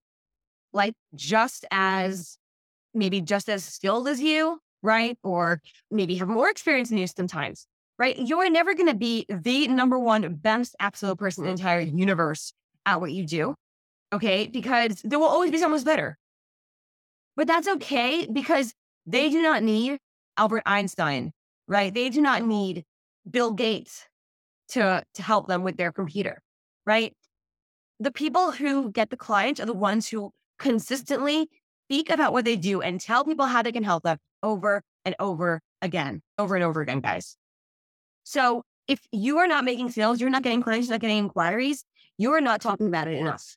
like 0.74 0.94
just 1.16 1.66
as 1.72 2.38
maybe 2.94 3.22
just 3.22 3.50
as 3.50 3.64
skilled 3.64 4.08
as 4.08 4.20
you, 4.20 4.60
right? 4.82 5.18
Or 5.24 5.62
maybe 5.92 6.16
have 6.16 6.28
more 6.28 6.50
experience 6.50 6.90
than 6.90 6.98
you 6.98 7.08
sometimes 7.08 7.68
right? 8.00 8.18
You're 8.18 8.50
never 8.50 8.74
going 8.74 8.88
to 8.88 8.96
be 8.96 9.26
the 9.30 9.68
number 9.68 10.00
one 10.00 10.36
best 10.36 10.76
absolute 10.80 11.20
person 11.20 11.44
in 11.44 11.50
the 11.50 11.56
mm-hmm. 11.56 11.68
entire 11.68 11.80
universe 11.82 12.54
at 12.86 13.02
what 13.02 13.12
you 13.12 13.26
do. 13.26 13.54
Okay. 14.14 14.48
Because 14.48 15.02
there 15.04 15.20
will 15.20 15.28
always 15.28 15.52
be 15.52 15.58
someone 15.58 15.78
who's 15.78 15.84
better. 15.84 16.18
But 17.36 17.46
that's 17.46 17.68
okay 17.68 18.26
because 18.32 18.74
they 19.06 19.30
do 19.30 19.42
not 19.42 19.62
need 19.62 20.00
Albert 20.38 20.64
Einstein, 20.66 21.32
right? 21.68 21.94
They 21.94 22.10
do 22.10 22.22
not 22.22 22.44
need 22.44 22.86
Bill 23.30 23.52
Gates 23.52 24.08
to, 24.70 25.04
to 25.14 25.22
help 25.22 25.48
them 25.48 25.64
with 25.64 25.78
their 25.78 25.92
computer, 25.92 26.42
right? 26.86 27.14
The 28.00 28.12
people 28.12 28.52
who 28.52 28.92
get 28.92 29.10
the 29.10 29.18
clients 29.18 29.60
are 29.60 29.66
the 29.66 29.74
ones 29.74 30.08
who 30.08 30.32
consistently 30.58 31.50
speak 31.88 32.10
about 32.10 32.34
what 32.34 32.46
they 32.46 32.56
do 32.56 32.82
and 32.82 33.00
tell 33.00 33.26
people 33.26 33.46
how 33.46 33.62
they 33.62 33.72
can 33.72 33.84
help 33.84 34.04
them 34.04 34.18
over 34.42 34.84
and 35.06 35.16
over 35.20 35.62
again, 35.82 36.22
over 36.38 36.56
and 36.56 36.64
over 36.64 36.82
again, 36.82 37.02
guys. 37.02 37.36
So 38.30 38.64
if 38.88 39.00
you 39.12 39.40
are 39.40 39.48
not 39.48 39.66
making 39.66 39.90
sales, 39.90 40.22
you're 40.22 40.30
not 40.30 40.44
getting 40.44 40.62
clients, 40.62 40.88
you're 40.88 40.94
not 40.94 41.02
getting 41.02 41.18
inquiries, 41.18 41.84
you're 42.20 42.42
not 42.42 42.62
talking 42.62 42.86
about 42.86 43.08
it 43.08 43.18
enough. 43.18 43.56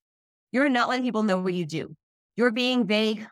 You're 0.50 0.70
not 0.70 0.88
letting 0.88 1.04
people 1.04 1.22
know 1.22 1.38
what 1.38 1.52
you 1.52 1.66
do. 1.66 1.94
You're 2.36 2.50
being 2.50 2.86
vague 2.86 3.26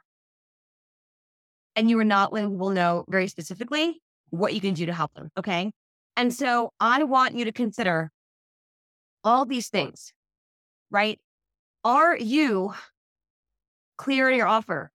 and 1.74 1.88
you 1.88 1.98
are 1.98 2.04
not 2.04 2.34
letting 2.34 2.50
people 2.50 2.68
know 2.68 3.06
very 3.08 3.26
specifically 3.26 4.02
what 4.28 4.52
you 4.52 4.60
can 4.60 4.74
do 4.74 4.84
to 4.84 4.92
help 4.92 5.14
them. 5.14 5.30
Okay. 5.38 5.72
And 6.14 6.30
so 6.34 6.74
I 6.78 7.04
want 7.04 7.34
you 7.34 7.46
to 7.46 7.52
consider 7.52 8.10
all 9.24 9.46
these 9.46 9.70
things 9.70 10.12
right? 10.90 11.18
Are 11.84 12.16
you 12.16 12.74
clear 13.96 14.28
in 14.28 14.36
your 14.36 14.48
offer? 14.48 14.90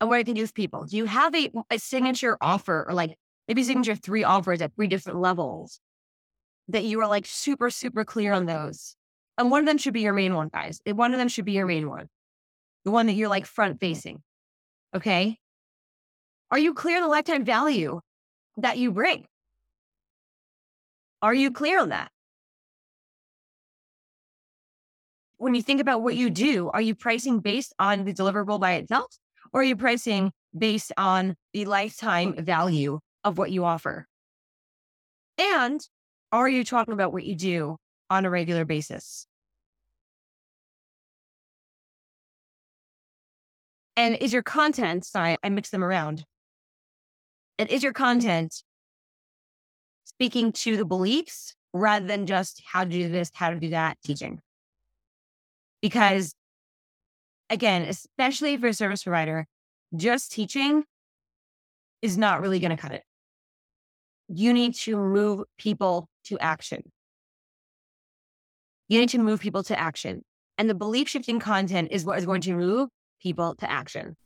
And 0.00 0.08
what 0.08 0.18
I 0.18 0.24
can 0.24 0.34
do 0.34 0.40
with 0.40 0.54
people? 0.54 0.86
Do 0.86 0.96
you 0.96 1.04
have 1.04 1.34
a, 1.36 1.50
a 1.70 1.78
signature 1.78 2.36
offer 2.40 2.86
or 2.88 2.94
like 2.94 3.16
maybe 3.50 3.64
signature 3.64 3.96
three 3.96 4.22
offers 4.22 4.62
at 4.62 4.72
three 4.76 4.86
different 4.86 5.18
levels 5.18 5.80
that 6.68 6.84
you 6.84 7.00
are 7.00 7.08
like 7.08 7.26
super, 7.26 7.68
super 7.68 8.04
clear 8.04 8.32
on 8.32 8.46
those? 8.46 8.94
And 9.36 9.50
one 9.50 9.58
of 9.58 9.66
them 9.66 9.76
should 9.76 9.92
be 9.92 10.02
your 10.02 10.12
main 10.12 10.34
one, 10.34 10.50
guys. 10.52 10.80
One 10.86 11.12
of 11.12 11.18
them 11.18 11.26
should 11.26 11.46
be 11.46 11.50
your 11.50 11.66
main 11.66 11.88
one, 11.88 12.08
the 12.84 12.92
one 12.92 13.06
that 13.06 13.14
you're 13.14 13.28
like 13.28 13.46
front 13.46 13.80
facing. 13.80 14.22
Okay. 14.94 15.36
Are 16.52 16.60
you 16.60 16.74
clear 16.74 16.98
on 16.98 17.02
the 17.02 17.08
lifetime 17.08 17.44
value 17.44 18.00
that 18.58 18.78
you 18.78 18.92
bring? 18.92 19.26
Are 21.20 21.34
you 21.34 21.50
clear 21.50 21.80
on 21.80 21.88
that? 21.88 22.12
When 25.38 25.56
you 25.56 25.62
think 25.62 25.80
about 25.80 26.02
what 26.02 26.14
you 26.14 26.30
do, 26.30 26.70
are 26.70 26.80
you 26.80 26.94
pricing 26.94 27.40
based 27.40 27.74
on 27.80 28.04
the 28.04 28.14
deliverable 28.14 28.60
by 28.60 28.74
itself? 28.74 29.18
Or 29.52 29.62
are 29.62 29.64
you 29.64 29.74
pricing 29.74 30.30
based 30.56 30.92
on 30.96 31.34
the 31.52 31.64
lifetime 31.64 32.44
value 32.44 33.00
of 33.24 33.38
what 33.38 33.50
you 33.50 33.64
offer? 33.64 34.06
And 35.38 35.80
are 36.32 36.48
you 36.48 36.64
talking 36.64 36.94
about 36.94 37.12
what 37.12 37.24
you 37.24 37.34
do 37.34 37.76
on 38.08 38.24
a 38.24 38.30
regular 38.30 38.64
basis? 38.64 39.26
And 43.96 44.16
is 44.16 44.32
your 44.32 44.42
content, 44.42 45.04
sorry, 45.04 45.36
I 45.42 45.48
mix 45.48 45.70
them 45.70 45.84
around. 45.84 46.24
And 47.58 47.68
is 47.68 47.82
your 47.82 47.92
content 47.92 48.62
speaking 50.04 50.52
to 50.52 50.76
the 50.76 50.86
beliefs 50.86 51.54
rather 51.72 52.06
than 52.06 52.26
just 52.26 52.62
how 52.64 52.84
to 52.84 52.90
do 52.90 53.08
this, 53.08 53.30
how 53.34 53.50
to 53.50 53.60
do 53.60 53.70
that 53.70 53.98
teaching? 54.02 54.40
Because 55.82 56.34
again, 57.50 57.82
especially 57.82 58.56
for 58.56 58.68
a 58.68 58.74
service 58.74 59.02
provider, 59.02 59.46
just 59.94 60.32
teaching 60.32 60.84
is 62.00 62.16
not 62.16 62.40
really 62.40 62.60
going 62.60 62.70
to 62.70 62.76
cut 62.76 62.92
it. 62.92 63.02
You 64.32 64.52
need 64.52 64.74
to 64.76 64.96
move 64.96 65.42
people 65.58 66.08
to 66.24 66.38
action. 66.38 66.82
You 68.88 69.00
need 69.00 69.08
to 69.10 69.18
move 69.18 69.40
people 69.40 69.64
to 69.64 69.78
action. 69.78 70.22
And 70.56 70.70
the 70.70 70.74
belief 70.74 71.08
shifting 71.08 71.40
content 71.40 71.88
is 71.90 72.04
what 72.04 72.18
is 72.18 72.26
going 72.26 72.42
to 72.42 72.54
move 72.54 72.88
people 73.20 73.56
to 73.56 73.70
action. 73.70 74.16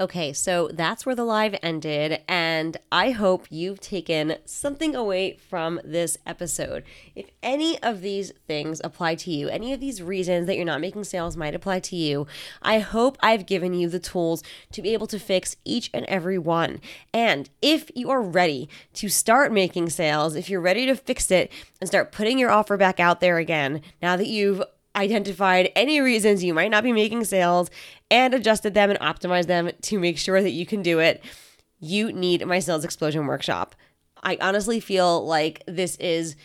Okay, 0.00 0.32
so 0.32 0.70
that's 0.72 1.04
where 1.04 1.16
the 1.16 1.24
live 1.24 1.56
ended, 1.60 2.22
and 2.28 2.76
I 2.92 3.10
hope 3.10 3.48
you've 3.50 3.80
taken 3.80 4.36
something 4.44 4.94
away 4.94 5.38
from 5.50 5.80
this 5.82 6.16
episode. 6.24 6.84
If 7.16 7.26
any 7.42 7.82
of 7.82 8.00
these 8.00 8.30
things 8.46 8.80
apply 8.84 9.16
to 9.16 9.32
you, 9.32 9.48
any 9.48 9.72
of 9.72 9.80
these 9.80 10.00
reasons 10.00 10.46
that 10.46 10.54
you're 10.54 10.64
not 10.64 10.80
making 10.80 11.02
sales 11.02 11.36
might 11.36 11.56
apply 11.56 11.80
to 11.80 11.96
you, 11.96 12.28
I 12.62 12.78
hope 12.78 13.18
I've 13.18 13.44
given 13.44 13.74
you 13.74 13.88
the 13.88 13.98
tools 13.98 14.44
to 14.70 14.82
be 14.82 14.92
able 14.92 15.08
to 15.08 15.18
fix 15.18 15.56
each 15.64 15.90
and 15.92 16.06
every 16.06 16.38
one. 16.38 16.80
And 17.12 17.50
if 17.60 17.90
you 17.96 18.08
are 18.10 18.22
ready 18.22 18.68
to 18.94 19.08
start 19.08 19.50
making 19.50 19.90
sales, 19.90 20.36
if 20.36 20.48
you're 20.48 20.60
ready 20.60 20.86
to 20.86 20.94
fix 20.94 21.28
it 21.32 21.50
and 21.80 21.88
start 21.88 22.12
putting 22.12 22.38
your 22.38 22.52
offer 22.52 22.76
back 22.76 23.00
out 23.00 23.18
there 23.18 23.38
again, 23.38 23.82
now 24.00 24.16
that 24.16 24.28
you've 24.28 24.62
identified 24.94 25.70
any 25.76 26.00
reasons 26.00 26.42
you 26.42 26.52
might 26.52 26.70
not 26.70 26.82
be 26.82 26.92
making 26.92 27.24
sales 27.24 27.70
and 28.10 28.34
adjusted 28.34 28.74
them 28.74 28.90
and 28.90 28.98
optimized 29.00 29.46
them 29.46 29.70
to 29.82 29.98
make 29.98 30.18
sure 30.18 30.42
that 30.42 30.50
you 30.50 30.66
can 30.66 30.82
do 30.82 30.98
it, 30.98 31.22
you 31.80 32.12
need 32.12 32.46
my 32.46 32.58
sales 32.58 32.84
explosion 32.84 33.26
workshop. 33.26 33.74
I 34.22 34.38
honestly 34.40 34.80
feel 34.80 35.24
like 35.26 35.62
this 35.66 35.96
is 35.96 36.36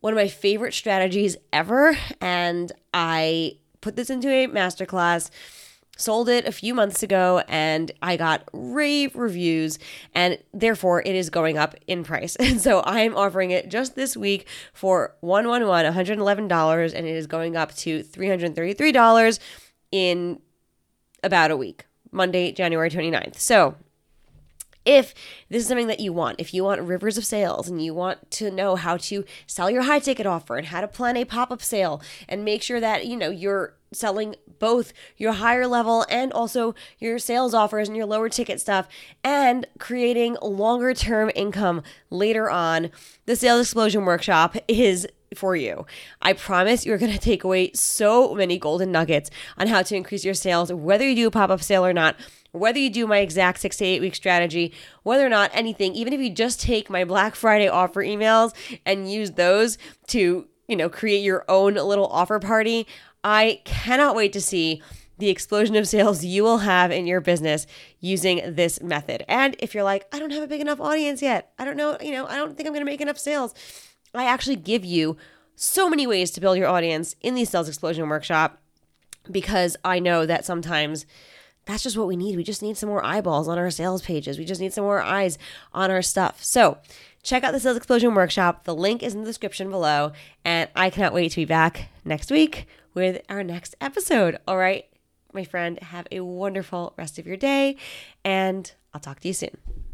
one 0.00 0.12
of 0.12 0.16
my 0.16 0.28
favorite 0.28 0.74
strategies 0.74 1.36
ever. 1.52 1.96
And 2.20 2.70
I 2.92 3.58
put 3.80 3.96
this 3.96 4.10
into 4.10 4.28
a 4.28 4.46
masterclass 4.46 5.30
sold 5.96 6.28
it 6.28 6.46
a 6.46 6.52
few 6.52 6.74
months 6.74 7.02
ago 7.02 7.42
and 7.48 7.92
I 8.02 8.16
got 8.16 8.48
rave 8.52 9.14
reviews 9.14 9.78
and 10.14 10.38
therefore 10.52 11.02
it 11.02 11.14
is 11.14 11.30
going 11.30 11.58
up 11.58 11.74
in 11.86 12.04
price. 12.04 12.36
And 12.44 12.60
so 12.60 12.82
I'm 12.84 13.16
offering 13.16 13.50
it 13.50 13.68
just 13.68 13.96
this 13.96 14.16
week 14.16 14.46
for 14.72 15.14
111 15.20 15.92
$111 15.92 16.94
and 16.94 17.06
it 17.06 17.16
is 17.16 17.26
going 17.26 17.56
up 17.56 17.74
to 17.76 18.02
$333 18.02 19.38
in 19.90 20.40
about 21.24 21.50
a 21.50 21.56
week, 21.56 21.86
Monday, 22.12 22.52
January 22.52 22.90
29th. 22.90 23.36
So 23.36 23.76
if 24.84 25.14
this 25.48 25.62
is 25.62 25.68
something 25.68 25.86
that 25.86 26.00
you 26.00 26.12
want, 26.12 26.38
if 26.38 26.52
you 26.52 26.64
want 26.64 26.82
rivers 26.82 27.16
of 27.16 27.24
sales 27.24 27.68
and 27.68 27.82
you 27.82 27.94
want 27.94 28.30
to 28.32 28.50
know 28.50 28.76
how 28.76 28.96
to 28.98 29.24
sell 29.46 29.70
your 29.70 29.82
high 29.82 29.98
ticket 29.98 30.26
offer 30.26 30.56
and 30.56 30.66
how 30.66 30.80
to 30.80 30.88
plan 30.88 31.16
a 31.16 31.24
pop 31.24 31.50
up 31.50 31.62
sale 31.62 32.02
and 32.28 32.44
make 32.44 32.62
sure 32.62 32.80
that, 32.80 33.06
you 33.06 33.16
know, 33.16 33.30
you're 33.30 33.74
selling 33.92 34.34
both 34.58 34.92
your 35.16 35.32
higher 35.32 35.66
level 35.66 36.04
and 36.10 36.32
also 36.32 36.74
your 36.98 37.18
sales 37.18 37.54
offers 37.54 37.88
and 37.88 37.96
your 37.96 38.06
lower 38.06 38.28
ticket 38.28 38.60
stuff 38.60 38.88
and 39.22 39.66
creating 39.78 40.36
longer 40.42 40.92
term 40.92 41.30
income 41.34 41.82
later 42.10 42.50
on, 42.50 42.90
the 43.26 43.36
Sales 43.36 43.62
Explosion 43.62 44.04
Workshop 44.04 44.56
is 44.68 45.06
for 45.34 45.56
you. 45.56 45.86
I 46.22 46.32
promise 46.32 46.86
you're 46.86 46.98
going 46.98 47.12
to 47.12 47.18
take 47.18 47.44
away 47.44 47.72
so 47.74 48.34
many 48.34 48.58
golden 48.58 48.92
nuggets 48.92 49.30
on 49.58 49.66
how 49.66 49.82
to 49.82 49.96
increase 49.96 50.24
your 50.24 50.34
sales, 50.34 50.72
whether 50.72 51.08
you 51.08 51.14
do 51.14 51.26
a 51.28 51.30
pop 51.30 51.50
up 51.50 51.62
sale 51.62 51.84
or 51.84 51.92
not 51.92 52.16
whether 52.54 52.78
you 52.78 52.88
do 52.88 53.04
my 53.06 53.18
exact 53.18 53.58
six 53.58 53.76
to 53.78 53.84
eight 53.84 54.00
week 54.00 54.14
strategy, 54.14 54.72
whether 55.02 55.26
or 55.26 55.28
not 55.28 55.50
anything, 55.52 55.92
even 55.94 56.12
if 56.12 56.20
you 56.20 56.30
just 56.30 56.60
take 56.60 56.88
my 56.88 57.04
Black 57.04 57.34
Friday 57.34 57.66
offer 57.66 58.02
emails 58.02 58.54
and 58.86 59.10
use 59.10 59.32
those 59.32 59.76
to, 60.06 60.46
you 60.68 60.76
know, 60.76 60.88
create 60.88 61.24
your 61.24 61.44
own 61.48 61.74
little 61.74 62.06
offer 62.06 62.38
party, 62.38 62.86
I 63.24 63.60
cannot 63.64 64.14
wait 64.14 64.32
to 64.34 64.40
see 64.40 64.80
the 65.18 65.30
explosion 65.30 65.74
of 65.74 65.88
sales 65.88 66.24
you 66.24 66.44
will 66.44 66.58
have 66.58 66.92
in 66.92 67.06
your 67.06 67.20
business 67.20 67.66
using 68.00 68.54
this 68.54 68.80
method. 68.80 69.24
And 69.28 69.56
if 69.58 69.74
you're 69.74 69.84
like, 69.84 70.06
I 70.12 70.20
don't 70.20 70.32
have 70.32 70.42
a 70.42 70.48
big 70.48 70.60
enough 70.60 70.80
audience 70.80 71.22
yet, 71.22 71.52
I 71.58 71.64
don't 71.64 71.76
know, 71.76 71.96
you 72.00 72.12
know, 72.12 72.26
I 72.26 72.36
don't 72.36 72.56
think 72.56 72.68
I'm 72.68 72.72
going 72.72 72.84
to 72.84 72.90
make 72.90 73.00
enough 73.00 73.18
sales, 73.18 73.52
I 74.14 74.26
actually 74.26 74.56
give 74.56 74.84
you 74.84 75.16
so 75.56 75.88
many 75.88 76.06
ways 76.06 76.30
to 76.32 76.40
build 76.40 76.58
your 76.58 76.68
audience 76.68 77.14
in 77.20 77.34
the 77.34 77.44
Sales 77.44 77.68
Explosion 77.68 78.08
Workshop 78.08 78.60
because 79.30 79.76
I 79.84 79.98
know 79.98 80.26
that 80.26 80.44
sometimes 80.44 81.06
that's 81.66 81.82
just 81.82 81.96
what 81.96 82.06
we 82.06 82.16
need. 82.16 82.36
We 82.36 82.44
just 82.44 82.62
need 82.62 82.76
some 82.76 82.88
more 82.88 83.04
eyeballs 83.04 83.48
on 83.48 83.58
our 83.58 83.70
sales 83.70 84.02
pages. 84.02 84.38
We 84.38 84.44
just 84.44 84.60
need 84.60 84.72
some 84.72 84.84
more 84.84 85.02
eyes 85.02 85.38
on 85.72 85.90
our 85.90 86.02
stuff. 86.02 86.44
So, 86.44 86.78
check 87.22 87.42
out 87.42 87.52
the 87.52 87.60
Sales 87.60 87.76
Explosion 87.76 88.14
Workshop. 88.14 88.64
The 88.64 88.74
link 88.74 89.02
is 89.02 89.14
in 89.14 89.20
the 89.20 89.26
description 89.26 89.70
below. 89.70 90.12
And 90.44 90.68
I 90.76 90.90
cannot 90.90 91.14
wait 91.14 91.30
to 91.30 91.36
be 91.36 91.46
back 91.46 91.88
next 92.04 92.30
week 92.30 92.66
with 92.92 93.22
our 93.28 93.42
next 93.42 93.74
episode. 93.80 94.38
All 94.46 94.58
right, 94.58 94.84
my 95.32 95.44
friend, 95.44 95.78
have 95.80 96.06
a 96.12 96.20
wonderful 96.20 96.92
rest 96.98 97.18
of 97.18 97.26
your 97.26 97.36
day. 97.36 97.76
And 98.24 98.70
I'll 98.92 99.00
talk 99.00 99.20
to 99.20 99.28
you 99.28 99.34
soon. 99.34 99.93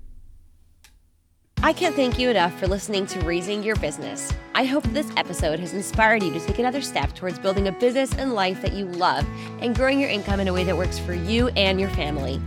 I 1.63 1.75
can't 1.75 1.95
thank 1.95 2.19
you 2.19 2.31
enough 2.31 2.59
for 2.59 2.67
listening 2.67 3.05
to 3.09 3.21
Raising 3.21 3.63
Your 3.63 3.77
Business. 3.77 4.33
I 4.55 4.65
hope 4.65 4.83
this 4.85 5.13
episode 5.19 5.61
has 5.61 5.75
inspired 5.75 6.23
you 6.23 6.33
to 6.33 6.41
take 6.41 6.59
another 6.59 6.81
step 6.81 7.15
towards 7.15 7.39
building 7.39 7.69
a 7.69 7.73
business 7.73 8.15
and 8.15 8.33
life 8.33 8.63
that 8.63 8.73
you 8.73 8.87
love 8.87 9.27
and 9.61 9.77
growing 9.77 10.01
your 10.01 10.09
income 10.09 10.41
in 10.41 10.49
a 10.49 10.55
way 10.55 10.65
that 10.65 10.75
works 10.75 10.99
for 10.99 11.13
you 11.13 11.49
and 11.49 11.79
your 11.79 11.91
family. 11.91 12.41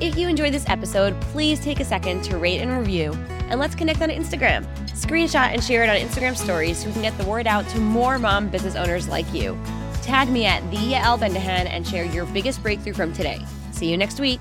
If 0.00 0.16
you 0.16 0.28
enjoyed 0.28 0.54
this 0.54 0.68
episode, 0.68 1.20
please 1.20 1.58
take 1.58 1.80
a 1.80 1.84
second 1.84 2.22
to 2.24 2.38
rate 2.38 2.60
and 2.60 2.70
review, 2.70 3.12
and 3.50 3.58
let's 3.58 3.74
connect 3.74 4.02
on 4.02 4.08
Instagram. 4.08 4.64
Screenshot 4.90 5.52
and 5.52 5.64
share 5.64 5.82
it 5.82 5.90
on 5.90 5.96
Instagram 5.96 6.36
stories 6.36 6.78
so 6.78 6.86
we 6.86 6.92
can 6.92 7.02
get 7.02 7.18
the 7.18 7.24
word 7.24 7.48
out 7.48 7.68
to 7.70 7.80
more 7.80 8.20
mom 8.20 8.48
business 8.50 8.76
owners 8.76 9.08
like 9.08 9.34
you. 9.34 9.58
Tag 10.00 10.28
me 10.28 10.46
at 10.46 10.62
the 10.70 10.76
Yael 10.76 11.18
Bendahan 11.18 11.66
and 11.66 11.84
share 11.84 12.04
your 12.04 12.24
biggest 12.26 12.62
breakthrough 12.62 12.94
from 12.94 13.12
today. 13.12 13.44
See 13.72 13.90
you 13.90 13.96
next 13.96 14.20
week. 14.20 14.40